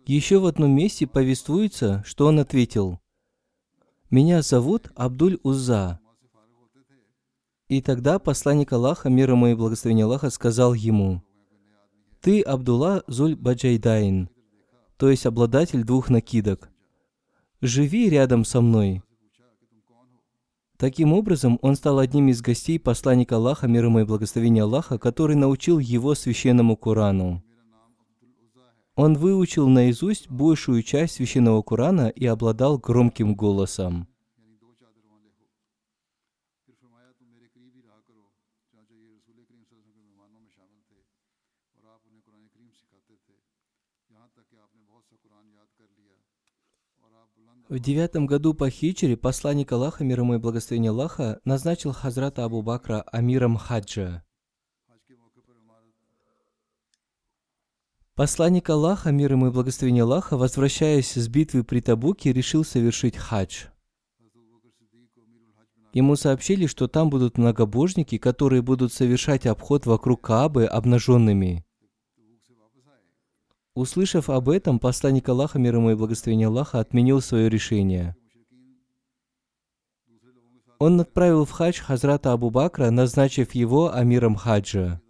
Еще 0.07 0.40
в 0.40 0.46
одном 0.46 0.73
месте 0.73 1.07
повествуется, 1.07 2.03
что 2.05 2.27
он 2.27 2.40
ответил, 2.40 3.01
«Меня 4.11 4.42
зовут 4.42 4.90
Абдуль 4.96 5.38
Уза, 5.44 6.01
и 7.68 7.81
тогда 7.81 8.18
посланник 8.18 8.73
Аллаха, 8.73 9.09
мир 9.09 9.31
ему 9.31 9.46
и 9.46 9.55
благословение 9.55 10.05
Аллаха, 10.05 10.31
сказал 10.31 10.75
ему, 10.75 11.23
«Ты 12.20 12.42
Абдулла 12.42 13.05
Зуль 13.07 13.37
Баджайдайн, 13.37 14.29
то 15.00 15.08
есть 15.08 15.24
обладатель 15.24 15.82
двух 15.82 16.10
накидок. 16.10 16.70
Живи 17.62 18.10
рядом 18.10 18.44
со 18.44 18.60
мной». 18.60 19.02
Таким 20.76 21.14
образом, 21.14 21.58
он 21.62 21.74
стал 21.74 21.98
одним 21.98 22.28
из 22.28 22.42
гостей 22.42 22.78
посланника 22.78 23.36
Аллаха, 23.36 23.66
мир 23.66 23.86
ему 23.86 24.00
и 24.00 24.04
благословение 24.04 24.64
Аллаха, 24.64 24.98
который 24.98 25.36
научил 25.36 25.78
его 25.78 26.14
священному 26.14 26.76
Корану. 26.76 27.42
Он 28.94 29.14
выучил 29.14 29.68
наизусть 29.68 30.28
большую 30.28 30.82
часть 30.82 31.14
священного 31.14 31.62
Корана 31.62 32.08
и 32.08 32.26
обладал 32.26 32.78
громким 32.78 33.34
голосом. 33.34 34.06
В 47.70 47.78
девятом 47.78 48.26
году 48.26 48.52
по 48.52 48.68
хиджре 48.68 49.16
посланник 49.16 49.70
Аллаха, 49.70 50.02
мир 50.02 50.18
ему 50.18 50.35
и 50.35 50.38
благословение 50.38 50.90
Аллаха, 50.90 51.38
назначил 51.44 51.92
Хазрата 51.92 52.44
Абу 52.44 52.62
Бакра 52.62 53.02
амиром 53.12 53.56
хаджа. 53.56 54.24
Посланник 58.16 58.68
Аллаха, 58.68 59.12
мир 59.12 59.35
ему 59.35 59.46
и 59.46 59.50
благословение 59.52 60.02
Аллаха, 60.02 60.37
возвращаясь 60.37 61.14
с 61.14 61.28
битвы 61.28 61.62
при 61.62 61.80
Табуке, 61.80 62.33
решил 62.33 62.64
совершить 62.64 63.16
хадж. 63.16 63.66
Ему 65.92 66.16
сообщили, 66.16 66.66
что 66.66 66.88
там 66.88 67.09
будут 67.09 67.38
многобожники, 67.38 68.18
которые 68.18 68.62
будут 68.62 68.92
совершать 68.92 69.46
обход 69.46 69.87
вокруг 69.87 70.22
Каабы 70.22 70.66
обнаженными. 70.66 71.64
Услышав 73.81 74.29
об 74.29 74.51
этом, 74.51 74.79
посланник 74.79 75.27
Аллаха, 75.31 75.59
мир 75.59 75.77
ему 75.77 75.90
и 75.90 75.95
благословение 75.95 76.49
Аллаха, 76.49 76.81
отменил 76.81 77.23
свое 77.23 77.49
решение. 77.49 78.14
Он 80.79 81.01
отправил 81.01 81.47
в 81.47 81.51
хадж 81.51 81.81
Хазрата 81.81 82.35
Абу 82.35 82.51
Бакра, 82.51 82.90
назначив 82.90 83.55
его 83.55 83.90
амиром 83.90 84.35
хаджа. 84.35 85.01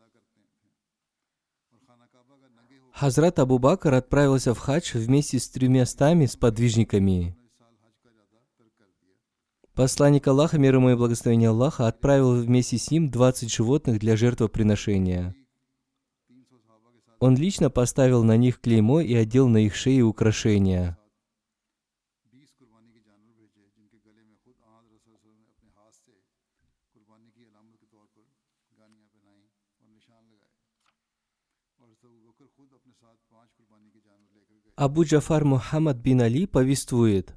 Хазрат 2.92 3.40
Абу 3.40 3.58
Бакр 3.58 3.92
отправился 3.92 4.54
в 4.54 4.60
хадж 4.60 4.92
вместе 4.94 5.40
с 5.40 5.48
тремястами 5.48 6.26
сподвижниками. 6.26 7.36
Посланник 9.74 10.28
Аллаха, 10.28 10.58
мир 10.60 10.76
ему 10.76 10.90
и 10.90 10.94
благословение 10.94 11.48
Аллаха, 11.48 11.88
отправил 11.88 12.40
вместе 12.40 12.78
с 12.78 12.88
ним 12.92 13.10
20 13.10 13.52
животных 13.52 13.98
для 13.98 14.16
жертвоприношения. 14.16 15.34
Он 17.18 17.36
лично 17.36 17.68
поставил 17.68 18.24
на 18.24 18.36
них 18.36 18.60
клеймо 18.60 19.00
и 19.00 19.14
одел 19.14 19.48
на 19.48 19.58
их 19.58 19.74
шеи 19.74 20.00
украшения. 20.00 20.96
Абу 34.76 35.04
Джафар 35.04 35.44
Мухаммад 35.44 35.98
бин 35.98 36.22
Али 36.22 36.46
повествует. 36.46 37.36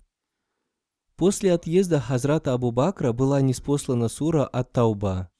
После 1.17 1.53
отъезда 1.53 1.99
Хазрата 1.99 2.53
Абу 2.53 2.71
Бакра 2.71 3.11
была 3.11 3.41
неспослана 3.41 4.07
сура 4.07 4.45
от 4.45 4.71
Тауба. 4.71 5.32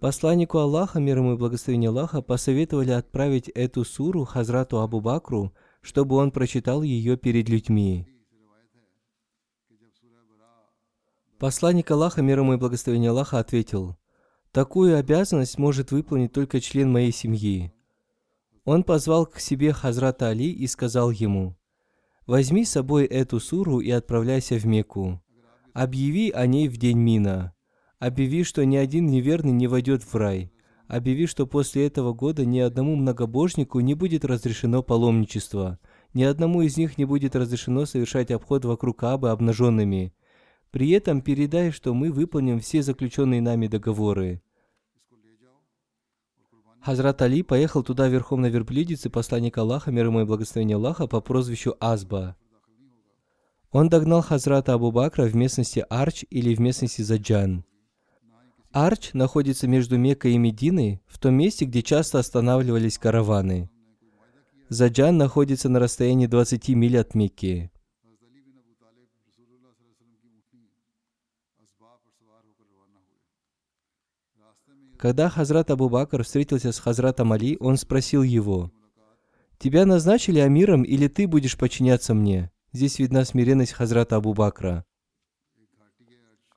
Посланнику 0.00 0.56
Аллаха, 0.56 0.98
мир 0.98 1.18
ему 1.18 1.34
и 1.34 1.36
благословение 1.36 1.90
Аллаха, 1.90 2.22
посоветовали 2.22 2.90
отправить 2.90 3.50
эту 3.50 3.84
суру 3.84 4.24
Хазрату 4.24 4.80
Абу 4.80 5.02
Бакру, 5.02 5.52
чтобы 5.82 6.16
он 6.16 6.30
прочитал 6.30 6.80
ее 6.82 7.18
перед 7.18 7.50
людьми. 7.50 8.06
Посланник 11.38 11.90
Аллаха, 11.90 12.22
мир 12.22 12.38
ему 12.38 12.54
и 12.54 12.56
благословение 12.56 13.10
Аллаха, 13.10 13.38
ответил, 13.38 13.98
«Такую 14.52 14.98
обязанность 14.98 15.58
может 15.58 15.92
выполнить 15.92 16.32
только 16.32 16.62
член 16.62 16.90
моей 16.90 17.12
семьи». 17.12 17.70
Он 18.64 18.84
позвал 18.84 19.26
к 19.26 19.38
себе 19.38 19.74
Хазрата 19.74 20.28
Али 20.28 20.50
и 20.50 20.66
сказал 20.66 21.10
ему, 21.10 21.58
«Возьми 22.26 22.64
с 22.64 22.70
собой 22.70 23.04
эту 23.04 23.38
суру 23.38 23.80
и 23.80 23.90
отправляйся 23.90 24.56
в 24.56 24.64
Мекку. 24.64 25.22
Объяви 25.74 26.30
о 26.30 26.46
ней 26.46 26.68
в 26.68 26.78
день 26.78 26.98
Мина. 26.98 27.54
Объяви, 28.00 28.44
что 28.44 28.64
ни 28.64 28.76
один 28.76 29.08
неверный 29.08 29.52
не 29.52 29.66
войдет 29.66 30.02
в 30.02 30.14
рай. 30.16 30.50
Объяви, 30.88 31.26
что 31.26 31.46
после 31.46 31.86
этого 31.86 32.14
года 32.14 32.46
ни 32.46 32.58
одному 32.58 32.96
многобожнику 32.96 33.78
не 33.80 33.92
будет 33.92 34.24
разрешено 34.24 34.82
паломничество. 34.82 35.78
Ни 36.14 36.22
одному 36.22 36.62
из 36.62 36.78
них 36.78 36.96
не 36.96 37.04
будет 37.04 37.36
разрешено 37.36 37.84
совершать 37.84 38.30
обход 38.30 38.64
вокруг 38.64 38.98
Каабы 38.98 39.28
обнаженными. 39.28 40.14
При 40.70 40.90
этом 40.92 41.20
передай, 41.20 41.72
что 41.72 41.92
мы 41.92 42.10
выполним 42.10 42.60
все 42.60 42.82
заключенные 42.82 43.42
нами 43.42 43.66
договоры. 43.66 44.40
Хазрат 46.80 47.20
Али 47.20 47.42
поехал 47.42 47.82
туда 47.82 48.08
верхом 48.08 48.40
на 48.40 48.46
верблюдице 48.46 49.10
посланник 49.10 49.58
Аллаха, 49.58 49.90
мир 49.90 50.06
ему 50.06 50.22
и 50.22 50.24
благословение 50.24 50.76
Аллаха, 50.76 51.06
по 51.06 51.20
прозвищу 51.20 51.76
Азба. 51.78 52.34
Он 53.70 53.90
догнал 53.90 54.22
Хазрата 54.22 54.72
Абу 54.72 54.90
Бакра 54.90 55.24
в 55.24 55.36
местности 55.36 55.84
Арч 55.90 56.24
или 56.30 56.54
в 56.54 56.60
местности 56.60 57.02
Заджан. 57.02 57.62
Арч 58.72 59.14
находится 59.14 59.66
между 59.66 59.98
Меккой 59.98 60.34
и 60.34 60.38
Мединой, 60.38 61.02
в 61.06 61.18
том 61.18 61.34
месте, 61.34 61.64
где 61.64 61.82
часто 61.82 62.18
останавливались 62.18 62.98
караваны. 62.98 63.68
Заджан 64.68 65.16
находится 65.16 65.68
на 65.68 65.80
расстоянии 65.80 66.26
20 66.26 66.68
миль 66.70 66.98
от 66.98 67.14
Мекки. 67.14 67.72
Когда 74.96 75.30
Хазрат 75.30 75.70
Абу 75.70 75.88
Бакр 75.88 76.22
встретился 76.22 76.72
с 76.72 76.78
Хазратом 76.78 77.32
Али, 77.32 77.56
он 77.58 77.76
спросил 77.76 78.22
его, 78.22 78.70
«Тебя 79.58 79.86
назначили 79.86 80.38
амиром 80.38 80.82
или 80.82 81.08
ты 81.08 81.26
будешь 81.26 81.56
подчиняться 81.56 82.14
мне?» 82.14 82.52
Здесь 82.72 83.00
видна 83.00 83.24
смиренность 83.24 83.72
Хазрата 83.72 84.16
Абу 84.16 84.32
Бакра. 84.32 84.84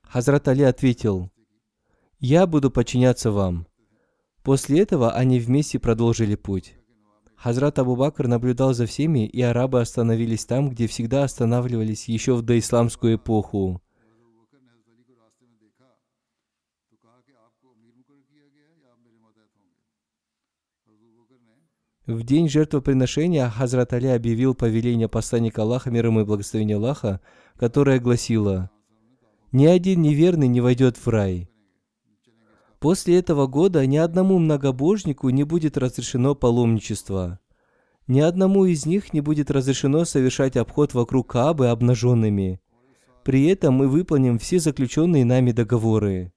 Хазрат 0.02 0.46
Али 0.46 0.62
ответил, 0.62 1.32
«Я 2.26 2.46
буду 2.46 2.70
подчиняться 2.70 3.30
вам». 3.30 3.66
После 4.42 4.80
этого 4.80 5.12
они 5.12 5.38
вместе 5.38 5.78
продолжили 5.78 6.36
путь. 6.36 6.74
Хазрат 7.36 7.78
Абу 7.78 7.96
Бакр 7.96 8.28
наблюдал 8.28 8.72
за 8.72 8.86
всеми, 8.86 9.26
и 9.26 9.42
арабы 9.42 9.78
остановились 9.82 10.46
там, 10.46 10.70
где 10.70 10.86
всегда 10.86 11.24
останавливались 11.24 12.08
еще 12.08 12.34
в 12.34 12.40
доисламскую 12.40 13.16
эпоху. 13.16 13.82
В 22.06 22.22
день 22.22 22.48
жертвоприношения 22.48 23.50
Хазрат 23.50 23.92
Али 23.92 24.08
объявил 24.08 24.54
повеление 24.54 25.10
посланника 25.10 25.60
Аллаха, 25.60 25.90
мир 25.90 26.06
ему 26.06 26.22
и 26.22 26.24
благословение 26.24 26.78
Аллаха, 26.78 27.20
которое 27.58 28.00
гласило 28.00 28.70
«Ни 29.52 29.66
один 29.66 30.00
неверный 30.00 30.48
не 30.48 30.62
войдет 30.62 30.96
в 30.96 31.06
рай, 31.08 31.50
После 32.84 33.18
этого 33.18 33.46
года 33.46 33.86
ни 33.86 33.96
одному 33.96 34.38
многобожнику 34.38 35.30
не 35.30 35.44
будет 35.44 35.78
разрешено 35.78 36.34
паломничество. 36.34 37.40
Ни 38.08 38.20
одному 38.20 38.66
из 38.66 38.84
них 38.84 39.14
не 39.14 39.22
будет 39.22 39.50
разрешено 39.50 40.04
совершать 40.04 40.58
обход 40.58 40.92
вокруг 40.92 41.30
Каабы 41.30 41.68
обнаженными. 41.68 42.60
При 43.24 43.46
этом 43.46 43.72
мы 43.72 43.88
выполним 43.88 44.38
все 44.38 44.58
заключенные 44.58 45.24
нами 45.24 45.52
договоры. 45.52 46.34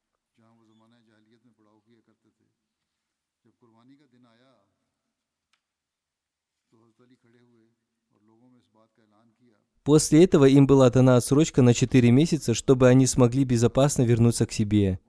После 9.83 10.23
этого 10.23 10.45
им 10.45 10.65
была 10.65 10.89
дана 10.89 11.17
отсрочка 11.17 11.61
на 11.61 11.73
4 11.73 12.09
месяца, 12.09 12.53
чтобы 12.53 12.87
они 12.87 13.05
смогли 13.05 13.43
безопасно 13.43 14.03
вернуться 14.03 14.45
к 14.45 14.53
себе. 14.53 15.01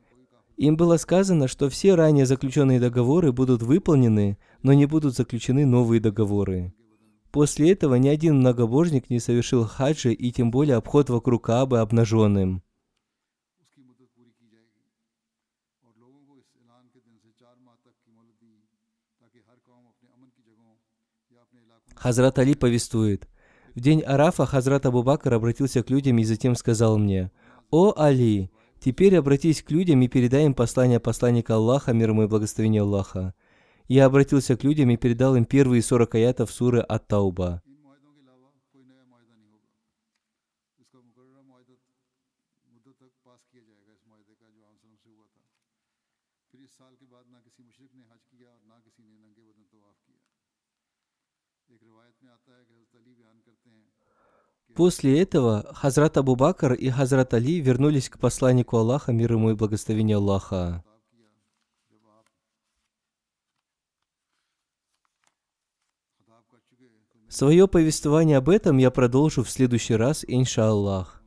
Им 0.59 0.77
было 0.77 0.97
сказано, 0.97 1.47
что 1.47 1.71
все 1.71 1.95
ранее 1.95 2.27
заключенные 2.27 2.81
договоры 2.81 3.33
будут 3.33 3.63
выполнены, 3.63 4.39
но 4.61 4.73
не 4.73 4.87
будут 4.87 5.15
заключены 5.15 5.65
новые 5.65 6.01
договоры. 6.01 6.75
После 7.31 7.71
этого 7.71 7.95
ни 7.95 8.09
один 8.09 8.41
многобожник 8.41 9.09
не 9.09 9.21
совершил 9.21 9.65
хаджа 9.65 10.11
и 10.11 10.33
тем 10.33 10.51
более 10.51 10.75
обход 10.75 11.11
вокруг 11.11 11.45
Каабы 11.45 11.79
обнаженным. 11.79 12.65
Хазрат 21.95 22.39
Али 22.41 22.55
повествует. 22.57 23.29
В 23.77 23.81
день 23.81 24.01
Арафа 24.03 24.45
Хазрат 24.45 24.87
Абубакр 24.87 25.33
обратился 25.35 25.85
к 25.85 25.91
людям 25.91 26.19
и 26.19 26.25
затем 26.25 26.57
сказал 26.57 26.99
мне, 26.99 27.31
«О 27.71 27.93
Али, 27.97 28.51
теперь 28.81 29.17
обратись 29.17 29.63
к 29.63 29.71
людям 29.71 30.03
и 30.03 30.09
передай 30.09 30.47
им 30.47 30.55
послание 30.55 31.01
посланника 31.01 31.55
Аллаха, 31.55 31.93
мир 31.93 32.11
ему 32.11 32.25
и 32.25 32.27
благословение 32.27 32.83
Аллаха». 32.83 33.35
Я 33.89 34.05
обратился 34.05 34.57
к 34.57 34.65
людям 34.65 34.91
и 34.91 34.97
передал 34.99 35.35
им 35.35 35.47
первые 35.47 35.81
40 35.81 36.15
аятов 36.17 36.51
суры 36.51 36.81
Ат-Тауба. 36.81 37.63
После 54.79 55.21
этого 55.21 55.75
Хазрат 55.75 56.19
Абу 56.19 56.37
Бакр 56.37 56.73
и 56.73 56.89
Хазрат 56.89 57.35
Али 57.35 57.59
вернулись 57.59 58.09
к 58.09 58.17
посланнику 58.17 58.77
Аллаха, 58.77 59.11
мир 59.11 59.33
ему 59.33 59.51
и 59.51 59.55
благословение 59.55 60.19
Аллаха. 60.19 60.85
Свое 67.29 67.67
повествование 67.67 68.37
об 68.37 68.49
этом 68.49 68.79
я 68.79 68.93
продолжу 68.93 69.43
в 69.43 69.51
следующий 69.51 69.97
раз, 69.97 70.25
иншаллах. 70.29 71.19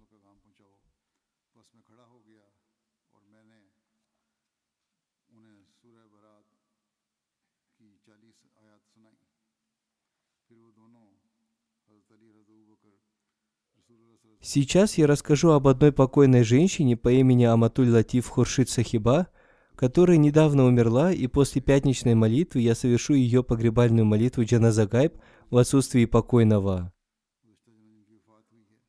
Сейчас 14.44 14.98
я 14.98 15.06
расскажу 15.06 15.52
об 15.52 15.68
одной 15.68 15.92
покойной 15.92 16.44
женщине 16.44 16.98
по 16.98 17.10
имени 17.12 17.44
Аматуль 17.44 17.92
Латиф 17.92 18.28
Хуршит 18.28 18.70
Сахиба, 18.70 19.28
которая 19.76 20.18
недавно 20.18 20.66
умерла, 20.66 21.12
и 21.12 21.28
после 21.28 21.62
пятничной 21.62 22.16
молитвы 22.16 22.62
я 22.62 22.74
совершу 22.74 23.14
ее 23.14 23.44
погребальную 23.44 24.06
молитву 24.06 24.44
Джаназагайб 24.44 25.16
в 25.52 25.58
отсутствии 25.58 26.06
покойного. 26.06 26.92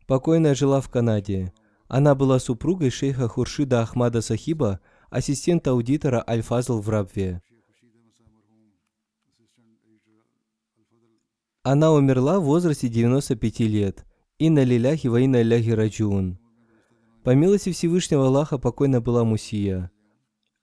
Покойная 0.06 0.54
жила 0.54 0.80
в 0.80 0.88
Канаде. 0.88 1.52
Она 1.86 2.14
была 2.14 2.38
супругой 2.38 2.88
шейха 2.88 3.28
Хуршида 3.28 3.82
Ахмада 3.82 4.22
Сахиба, 4.22 4.80
ассистента 5.10 5.72
аудитора 5.72 6.24
Аль-Фазл 6.26 6.80
в 6.80 6.88
Рабве. 6.88 7.42
Она 11.62 11.92
умерла 11.92 12.40
в 12.40 12.44
возрасте 12.44 12.88
95 12.88 13.60
лет– 13.60 14.06
Инна 14.46 14.64
лиляхи 14.64 15.06
ва 15.08 15.20
инна 15.20 15.40
ляхи 15.44 15.70
раджун. 15.70 16.36
По 17.22 17.32
милости 17.32 17.70
Всевышнего 17.70 18.26
Аллаха 18.26 18.58
покойна 18.58 19.00
была 19.00 19.22
Мусия. 19.22 19.92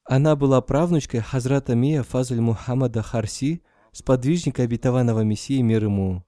Она 0.04 0.36
была 0.36 0.60
правнучкой 0.60 1.22
Хазрата 1.22 1.76
Мия 1.76 2.04
Фазль 2.04 2.42
Мухаммада 2.42 3.02
Харси, 3.02 3.62
сподвижника 3.94 4.64
обетованного 4.64 5.22
Мессии 5.22 5.62
мир 5.62 5.86
ему. 5.86 6.26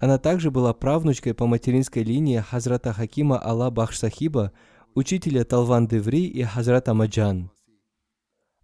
Она 0.00 0.18
также 0.18 0.50
была 0.50 0.74
правнучкой 0.74 1.34
по 1.34 1.46
материнской 1.46 2.02
линии 2.02 2.40
Хазрата 2.40 2.92
Хакима 2.92 3.40
Алла 3.40 3.70
Бахш 3.70 3.98
Сахиба, 3.98 4.50
учителя 4.96 5.44
Талван 5.44 5.86
Деври 5.86 6.24
и 6.24 6.42
Хазрата 6.42 6.94
Маджан. 6.94 7.52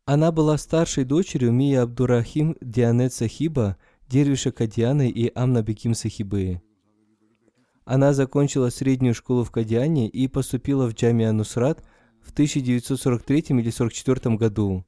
Она 0.06 0.32
была 0.32 0.58
старшей 0.58 1.04
дочерью 1.04 1.52
Мия 1.52 1.82
Абдурахим 1.82 2.56
Дианет 2.60 3.12
Сахиба, 3.12 3.76
Дервиша 4.08 4.50
Кадианы 4.50 5.08
и 5.08 5.30
Амна 5.36 5.62
Беким 5.62 5.94
Сахибы. 5.94 6.60
Она 7.90 8.12
закончила 8.12 8.68
среднюю 8.68 9.14
школу 9.14 9.44
в 9.44 9.50
Кадиане 9.50 10.10
и 10.10 10.28
поступила 10.28 10.86
в 10.86 10.92
Джамия 10.92 11.32
Нусрат 11.32 11.82
в 12.20 12.32
1943 12.32 13.38
или 13.38 13.60
1944 13.60 14.36
году. 14.36 14.84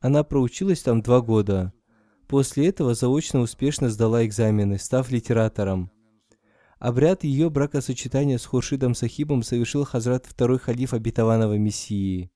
Она 0.00 0.24
проучилась 0.24 0.82
там 0.82 1.02
два 1.02 1.20
года. 1.20 1.72
После 2.26 2.66
этого 2.66 2.94
заочно 2.94 3.38
успешно 3.38 3.90
сдала 3.90 4.26
экзамены, 4.26 4.76
став 4.76 5.08
литератором. 5.12 5.92
Обряд 6.80 7.22
ее 7.22 7.48
бракосочетания 7.48 8.38
с 8.38 8.44
Хуршидом 8.44 8.96
Сахибом 8.96 9.44
совершил 9.44 9.84
Хазрат 9.84 10.26
второй 10.26 10.58
халиф 10.58 10.94
обетованного 10.94 11.56
Мессии. 11.58 12.32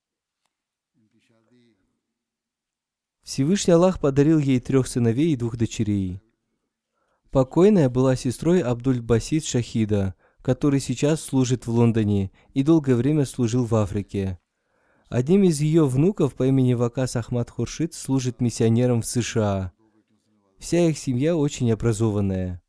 Всевышний 3.25 3.73
Аллах 3.73 3.99
подарил 3.99 4.39
ей 4.39 4.61
трех 4.61 4.87
сыновей 4.87 5.33
и 5.33 5.37
двух 5.37 5.57
дочерей. 5.57 6.21
Покойная 7.31 7.89
была 7.89 8.17
сестрой 8.17 8.61
Абдуль-Басид 8.61 9.45
Шахида, 9.45 10.17
который 10.43 10.81
сейчас 10.81 11.23
служит 11.23 11.67
в 11.67 11.71
Лондоне 11.71 12.33
и 12.55 12.65
долгое 12.65 12.97
время 12.97 13.25
служил 13.25 13.65
в 13.65 13.75
Африке. 13.77 14.41
Одним 15.09 15.45
из 15.45 15.61
ее 15.61 15.87
внуков 15.87 16.35
по 16.35 16.47
имени 16.47 16.75
Вакас 16.75 17.15
Ахмад 17.15 17.51
Хуршид 17.51 17.95
служит 17.95 18.41
миссионером 18.41 19.03
в 19.03 19.07
США. 19.07 19.73
Вся 20.59 20.89
их 20.89 20.99
семья 20.99 21.37
очень 21.37 21.71
образованная. 21.71 22.63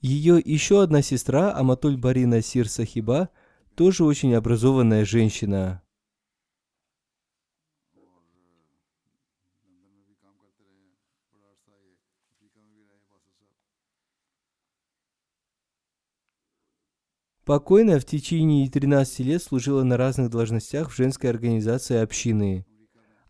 Ее 0.00 0.40
еще 0.42 0.82
одна 0.82 1.02
сестра 1.02 1.54
Аматуль 1.54 1.96
Барина 1.96 2.40
Сир 2.40 2.68
Сахиба 2.68 3.30
тоже 3.74 4.04
очень 4.04 4.34
образованная 4.34 5.04
женщина. 5.04 5.82
Покойная 17.48 17.98
в 17.98 18.04
течение 18.04 18.68
13 18.68 19.20
лет 19.20 19.42
служила 19.42 19.82
на 19.82 19.96
разных 19.96 20.28
должностях 20.28 20.90
в 20.90 20.94
женской 20.94 21.30
организации 21.30 21.96
общины. 21.96 22.66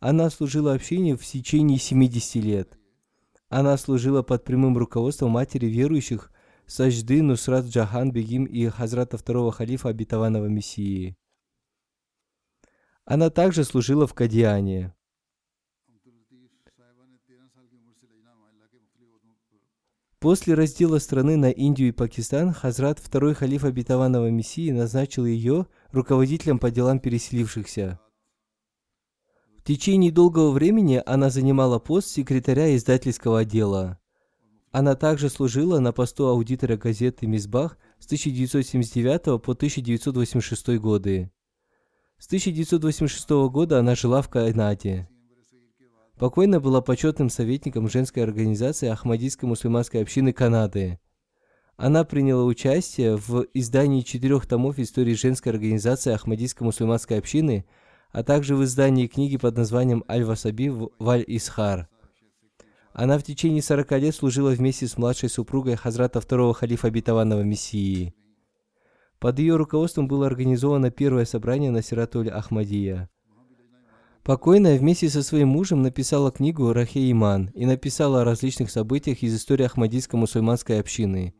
Она 0.01 0.29
служила 0.29 0.75
общине 0.75 1.17
в 1.17 1.25
течение 1.25 1.79
70 1.79 2.35
лет. 2.43 2.79
Она 3.49 3.77
служила 3.77 4.25
под 4.25 4.43
прямым 4.43 4.77
руководством 4.77 5.31
матери 5.31 5.67
верующих 5.67 6.33
Сажды 6.67 7.23
Нусрат 7.23 7.67
Джахан 7.67 8.11
Бегим 8.11 8.43
и 8.43 8.67
Хазрата 8.67 9.19
второго 9.19 9.53
халифа 9.53 9.91
обетованного 9.91 10.47
Мессии. 10.47 11.17
Она 13.05 13.31
также 13.31 13.63
служила 13.63 14.09
в 14.09 14.15
Кадиане. 14.15 14.97
После 20.21 20.55
раздела 20.55 20.99
страны 20.99 21.37
на 21.37 21.51
Индию 21.51 21.91
и 21.91 21.93
Пакистан 21.93 22.53
Хазрат, 22.53 22.99
второй 22.99 23.35
халиф 23.35 23.63
обетованного 23.63 24.31
Мессии, 24.31 24.73
назначил 24.73 25.25
ее 25.25 25.67
руководителем 25.93 26.59
по 26.59 26.73
делам 26.73 26.99
переселившихся. 26.99 28.01
В 29.59 29.63
течение 29.63 30.11
долгого 30.11 30.51
времени 30.51 31.01
она 31.07 31.31
занимала 31.31 31.79
пост 31.79 32.09
секретаря 32.09 32.75
издательского 32.75 33.41
отдела. 33.41 34.01
Она 34.73 34.97
также 34.97 35.29
служила 35.31 35.79
на 35.79 35.93
посту 35.93 36.27
аудитора 36.27 36.77
газеты 36.77 37.29
«Мизбах» 37.29 37.79
с 38.01 38.07
1979 38.07 39.41
по 39.41 39.53
1986 39.53 40.79
годы. 40.79 41.31
С 42.19 42.27
1986 42.27 43.31
года 43.51 43.79
она 43.79 43.95
жила 43.95 44.21
в 44.23 44.29
Канаде. 44.29 45.09
Покойная 46.19 46.59
была 46.59 46.81
почетным 46.81 47.31
советником 47.31 47.89
женской 47.89 48.25
организации 48.25 48.89
Ахмадийской 48.89 49.49
мусульманской 49.49 50.03
общины 50.03 50.33
Канады. 50.33 50.99
Она 51.77 52.03
приняла 52.03 52.43
участие 52.43 53.17
в 53.17 53.47
издании 53.55 54.01
четырех 54.01 54.45
томов 54.47 54.81
истории 54.81 55.15
женской 55.15 55.53
организации 55.53 56.13
Ахмадийской 56.13 56.65
мусульманской 56.65 57.19
общины, 57.19 57.67
а 58.11 58.25
также 58.25 58.57
в 58.57 58.65
издании 58.65 59.07
книги 59.07 59.37
под 59.37 59.57
названием 59.57 60.03
«Аль-Васаби 60.09 60.73
Валь-Исхар». 60.99 61.89
Она 62.93 63.17
в 63.17 63.23
течение 63.23 63.63
40 63.63 63.93
лет 63.93 64.15
служила 64.15 64.51
вместе 64.51 64.89
с 64.89 64.99
младшей 64.99 65.29
супругой 65.29 65.77
Хазрата 65.77 66.21
второго 66.21 66.53
халифа 66.53 66.89
обетованного 66.89 67.43
Мессии. 67.43 68.13
Под 69.21 69.39
ее 69.39 69.55
руководством 69.55 70.09
было 70.09 70.27
организовано 70.27 70.91
первое 70.91 71.27
собрание 71.27 71.71
на 71.71 71.81
Сиратуль 71.81 72.29
Ахмадия– 72.29 73.09
Покойная 74.29 74.79
вместе 74.79 75.09
со 75.09 75.23
своим 75.23 75.49
мужем 75.49 75.81
написала 75.81 76.31
книгу 76.31 76.75
«Рахе 76.75 77.11
Иман» 77.11 77.47
и 77.55 77.65
написала 77.65 78.21
о 78.21 78.25
различных 78.25 78.71
событиях 78.71 79.23
из 79.23 79.35
истории 79.35 79.65
Ахмадийской 79.65 80.21
мусульманской 80.21 80.81
общины. 80.81 81.35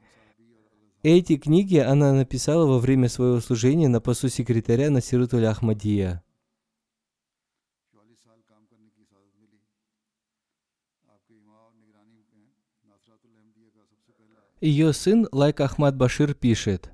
Эти 1.03 1.37
книги 1.37 1.77
она 1.77 2.15
написала 2.15 2.65
во 2.65 2.79
время 2.79 3.11
своего 3.11 3.41
служения 3.41 3.89
на 3.89 4.01
посту 4.01 4.31
секретаря 4.31 4.89
Насирутуль 4.89 5.45
Ахмадия. 5.45 6.25
Ее 14.63 14.95
сын 14.95 15.29
Лайк 15.31 15.61
Ахмад 15.61 15.95
Башир 15.95 16.33
пишет, 16.33 16.91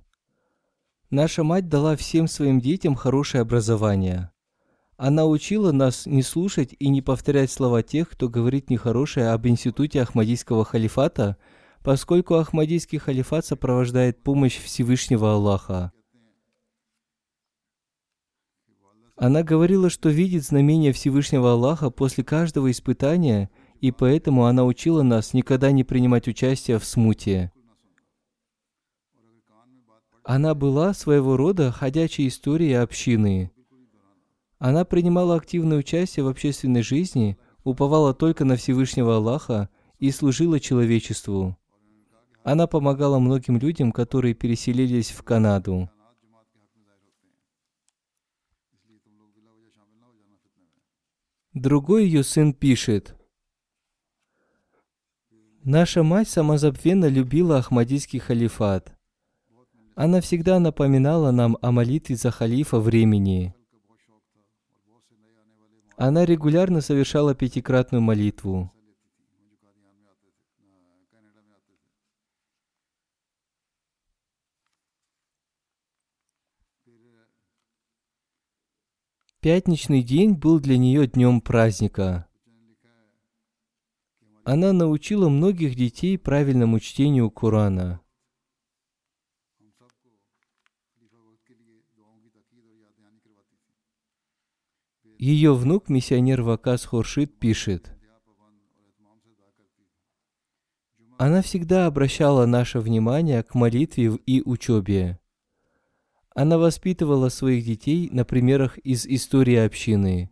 «Наша 1.11 1.45
мать 1.45 1.69
дала 1.69 1.95
всем 1.95 2.27
своим 2.27 2.61
детям 2.61 2.97
хорошее 2.97 3.43
образование. 3.43 4.34
Она 4.97 5.27
учила 5.27 5.73
нас 5.73 6.07
не 6.07 6.23
слушать 6.23 6.77
и 6.79 6.89
не 6.89 7.03
повторять 7.03 7.51
слова 7.51 7.83
тех, 7.83 8.09
кто 8.11 8.29
говорит 8.29 8.71
нехорошее 8.71 9.31
об 9.31 9.47
институте 9.47 10.01
Ахмадийского 10.01 10.65
халифата, 10.65 11.37
поскольку 11.83 12.35
Ахмадийский 12.35 12.99
халифат 12.99 13.45
сопровождает 13.45 14.23
помощь 14.23 14.57
Всевышнего 14.57 15.33
Аллаха. 15.33 15.93
Она 19.17 19.43
говорила, 19.43 19.91
что 19.91 20.09
видит 20.11 20.45
знамения 20.45 20.93
Всевышнего 20.93 21.53
Аллаха 21.53 21.91
после 21.91 22.23
каждого 22.23 22.71
испытания, 22.71 23.51
и 23.81 23.91
поэтому 23.91 24.47
она 24.47 24.65
учила 24.65 25.03
нас 25.03 25.35
никогда 25.35 25.73
не 25.73 25.83
принимать 25.83 26.29
участие 26.29 26.79
в 26.79 26.85
смуте. 26.85 27.53
Она 30.23 30.55
была 30.55 30.95
своего 30.95 31.37
рода 31.37 31.73
ходячей 31.73 32.29
историей 32.29 32.75
общины– 32.75 33.51
она 34.59 34.85
принимала 34.85 35.37
активное 35.37 35.79
участие 35.79 36.25
в 36.25 36.29
общественной 36.29 36.83
жизни, 36.83 37.37
уповала 37.65 38.15
только 38.15 38.45
на 38.45 38.57
Всевышнего 38.57 39.17
Аллаха 39.17 39.69
и 39.99 40.11
служила 40.11 40.61
человечеству. 40.61 41.59
Она 42.43 42.67
помогала 42.67 43.19
многим 43.19 43.59
людям, 43.59 43.91
которые 43.91 44.35
переселились 44.35 45.11
в 45.11 45.23
Канаду. 45.23 45.91
Другой 51.55 52.05
ее 52.05 52.25
сын 52.25 52.53
пишет, 52.53 53.15
«Наша 55.63 56.03
мать 56.03 56.29
самозабвенно 56.29 57.07
любила 57.07 57.59
Ахмадийский 57.59 58.19
халифат. 58.19 58.95
Она 59.95 60.21
всегда 60.21 60.59
напоминала 60.59 61.31
нам 61.31 61.57
о 61.63 61.71
молитве 61.71 62.17
за 62.17 62.31
халифа 62.31 62.81
времени. 62.81 63.55
Она 65.97 66.25
регулярно 66.25 66.81
совершала 66.81 67.35
пятикратную 67.35 68.03
молитву. 68.03 68.73
Пятничный 79.41 80.03
день 80.03 80.33
был 80.33 80.59
для 80.59 80.79
нее 80.79 81.07
днем 81.07 81.41
праздника. 81.41 82.27
Она 84.45 84.73
научила 84.73 85.29
многих 85.29 85.77
детей 85.77 86.19
правильному 86.19 86.81
чтению 86.81 87.31
Корана. 87.31 88.01
Ее 95.25 95.55
внук, 95.55 95.89
миссионер 95.89 96.43
Вакас 96.43 96.85
Хоршит, 96.85 97.39
пишет, 97.39 97.97
Она 101.17 101.41
всегда 101.41 101.87
обращала 101.87 102.45
наше 102.45 102.79
внимание 102.79 103.43
к 103.43 103.55
молитве 103.55 104.19
и 104.27 104.43
учебе. 104.43 105.19
Она 106.35 106.59
воспитывала 106.59 107.31
своих 107.31 107.65
детей 107.65 108.11
на 108.11 108.27
примерах 108.27 108.77
из 108.77 109.07
истории 109.07 109.57
общины. 109.57 110.29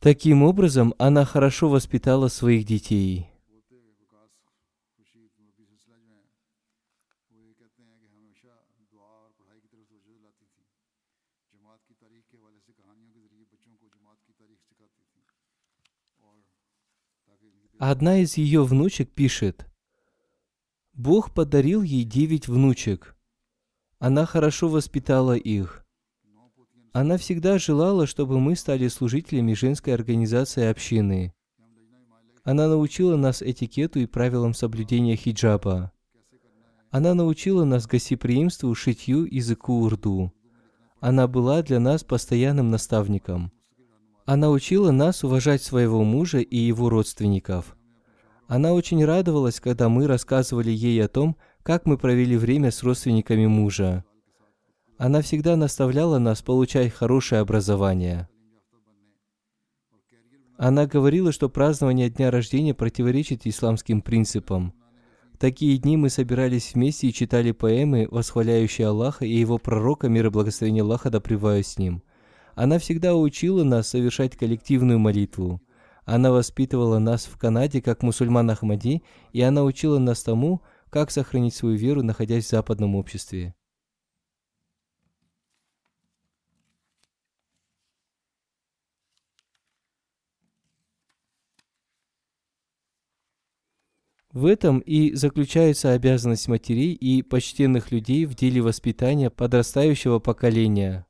Таким 0.00 0.42
образом, 0.42 0.92
она 0.98 1.24
хорошо 1.24 1.70
воспитала 1.70 2.28
своих 2.28 2.66
детей. 2.66 3.29
Одна 17.82 18.18
из 18.18 18.36
ее 18.36 18.62
внучек 18.62 19.10
пишет, 19.10 19.66
Бог 20.92 21.32
подарил 21.32 21.80
ей 21.80 22.04
девять 22.04 22.46
внучек. 22.46 23.16
Она 23.98 24.26
хорошо 24.26 24.68
воспитала 24.68 25.34
их. 25.34 25.86
Она 26.92 27.16
всегда 27.16 27.56
желала, 27.56 28.06
чтобы 28.06 28.38
мы 28.38 28.54
стали 28.54 28.86
служителями 28.88 29.54
женской 29.54 29.94
организации 29.94 30.66
общины. 30.66 31.32
Она 32.44 32.68
научила 32.68 33.16
нас 33.16 33.40
этикету 33.40 33.98
и 33.98 34.04
правилам 34.04 34.52
соблюдения 34.52 35.16
хиджаба. 35.16 35.90
Она 36.90 37.14
научила 37.14 37.64
нас 37.64 37.86
гостеприимству, 37.86 38.74
шитью, 38.74 39.24
языку 39.24 39.80
урду. 39.80 40.34
Она 41.00 41.26
была 41.26 41.62
для 41.62 41.80
нас 41.80 42.04
постоянным 42.04 42.68
наставником. 42.68 43.50
Она 44.26 44.50
учила 44.50 44.90
нас 44.90 45.24
уважать 45.24 45.62
своего 45.62 46.04
мужа 46.04 46.38
и 46.38 46.56
его 46.56 46.88
родственников. 46.88 47.76
Она 48.46 48.72
очень 48.72 49.04
радовалась, 49.04 49.60
когда 49.60 49.88
мы 49.88 50.06
рассказывали 50.06 50.70
ей 50.70 51.02
о 51.04 51.08
том, 51.08 51.36
как 51.62 51.86
мы 51.86 51.96
провели 51.96 52.36
время 52.36 52.70
с 52.70 52.82
родственниками 52.82 53.46
мужа. 53.46 54.04
Она 54.98 55.22
всегда 55.22 55.56
наставляла 55.56 56.18
нас 56.18 56.42
получать 56.42 56.92
хорошее 56.92 57.40
образование. 57.40 58.28
Она 60.58 60.86
говорила, 60.86 61.32
что 61.32 61.48
празднование 61.48 62.10
дня 62.10 62.30
рождения 62.30 62.74
противоречит 62.74 63.46
исламским 63.46 64.02
принципам. 64.02 64.74
В 65.32 65.38
такие 65.38 65.78
дни 65.78 65.96
мы 65.96 66.10
собирались 66.10 66.74
вместе 66.74 67.08
и 67.08 67.14
читали 67.14 67.52
поэмы, 67.52 68.08
восхваляющие 68.10 68.88
Аллаха 68.88 69.24
и 69.24 69.32
его 69.32 69.56
пророка, 69.56 70.08
мир 70.08 70.26
и 70.26 70.30
благословение 70.30 70.82
Аллаха 70.82 71.08
да 71.08 71.22
с 71.62 71.78
ним– 71.78 72.02
она 72.54 72.78
всегда 72.78 73.14
учила 73.14 73.64
нас 73.64 73.88
совершать 73.88 74.36
коллективную 74.36 74.98
молитву. 74.98 75.62
Она 76.04 76.32
воспитывала 76.32 76.98
нас 76.98 77.26
в 77.26 77.36
Канаде 77.36 77.80
как 77.80 78.02
мусульман 78.02 78.50
Ахмади, 78.50 79.02
и 79.32 79.42
она 79.42 79.64
учила 79.64 79.98
нас 79.98 80.22
тому, 80.22 80.62
как 80.90 81.10
сохранить 81.10 81.54
свою 81.54 81.76
веру, 81.76 82.02
находясь 82.02 82.46
в 82.46 82.50
западном 82.50 82.96
обществе. 82.96 83.54
В 94.32 94.46
этом 94.46 94.78
и 94.78 95.12
заключается 95.14 95.92
обязанность 95.92 96.46
матерей 96.46 96.92
и 96.92 97.22
почтенных 97.22 97.90
людей 97.90 98.26
в 98.26 98.36
деле 98.36 98.62
воспитания 98.62 99.28
подрастающего 99.28 100.20
поколения 100.20 101.04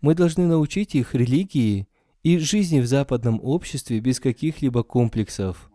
Мы 0.00 0.14
должны 0.14 0.46
научить 0.46 0.94
их 0.94 1.14
религии 1.14 1.86
и 2.22 2.38
жизни 2.38 2.80
в 2.80 2.86
западном 2.86 3.40
обществе 3.42 4.00
без 4.00 4.18
каких-либо 4.18 4.82
комплексов. 4.82 5.70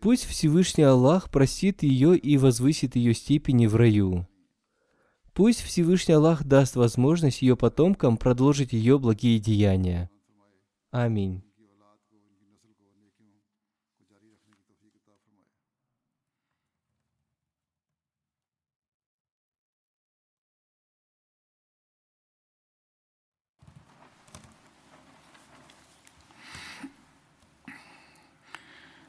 Пусть 0.00 0.24
Всевышний 0.26 0.84
Аллах 0.84 1.30
простит 1.30 1.82
ее 1.82 2.16
и 2.16 2.36
возвысит 2.36 2.94
ее 2.94 3.14
степени 3.14 3.66
в 3.66 3.74
раю. 3.74 4.28
Пусть 5.32 5.60
Всевышний 5.60 6.14
Аллах 6.14 6.44
даст 6.44 6.76
возможность 6.76 7.42
ее 7.42 7.56
потомкам 7.56 8.16
продолжить 8.16 8.72
ее 8.72 8.98
благие 8.98 9.40
деяния. 9.40 10.08
Аминь. 10.90 11.47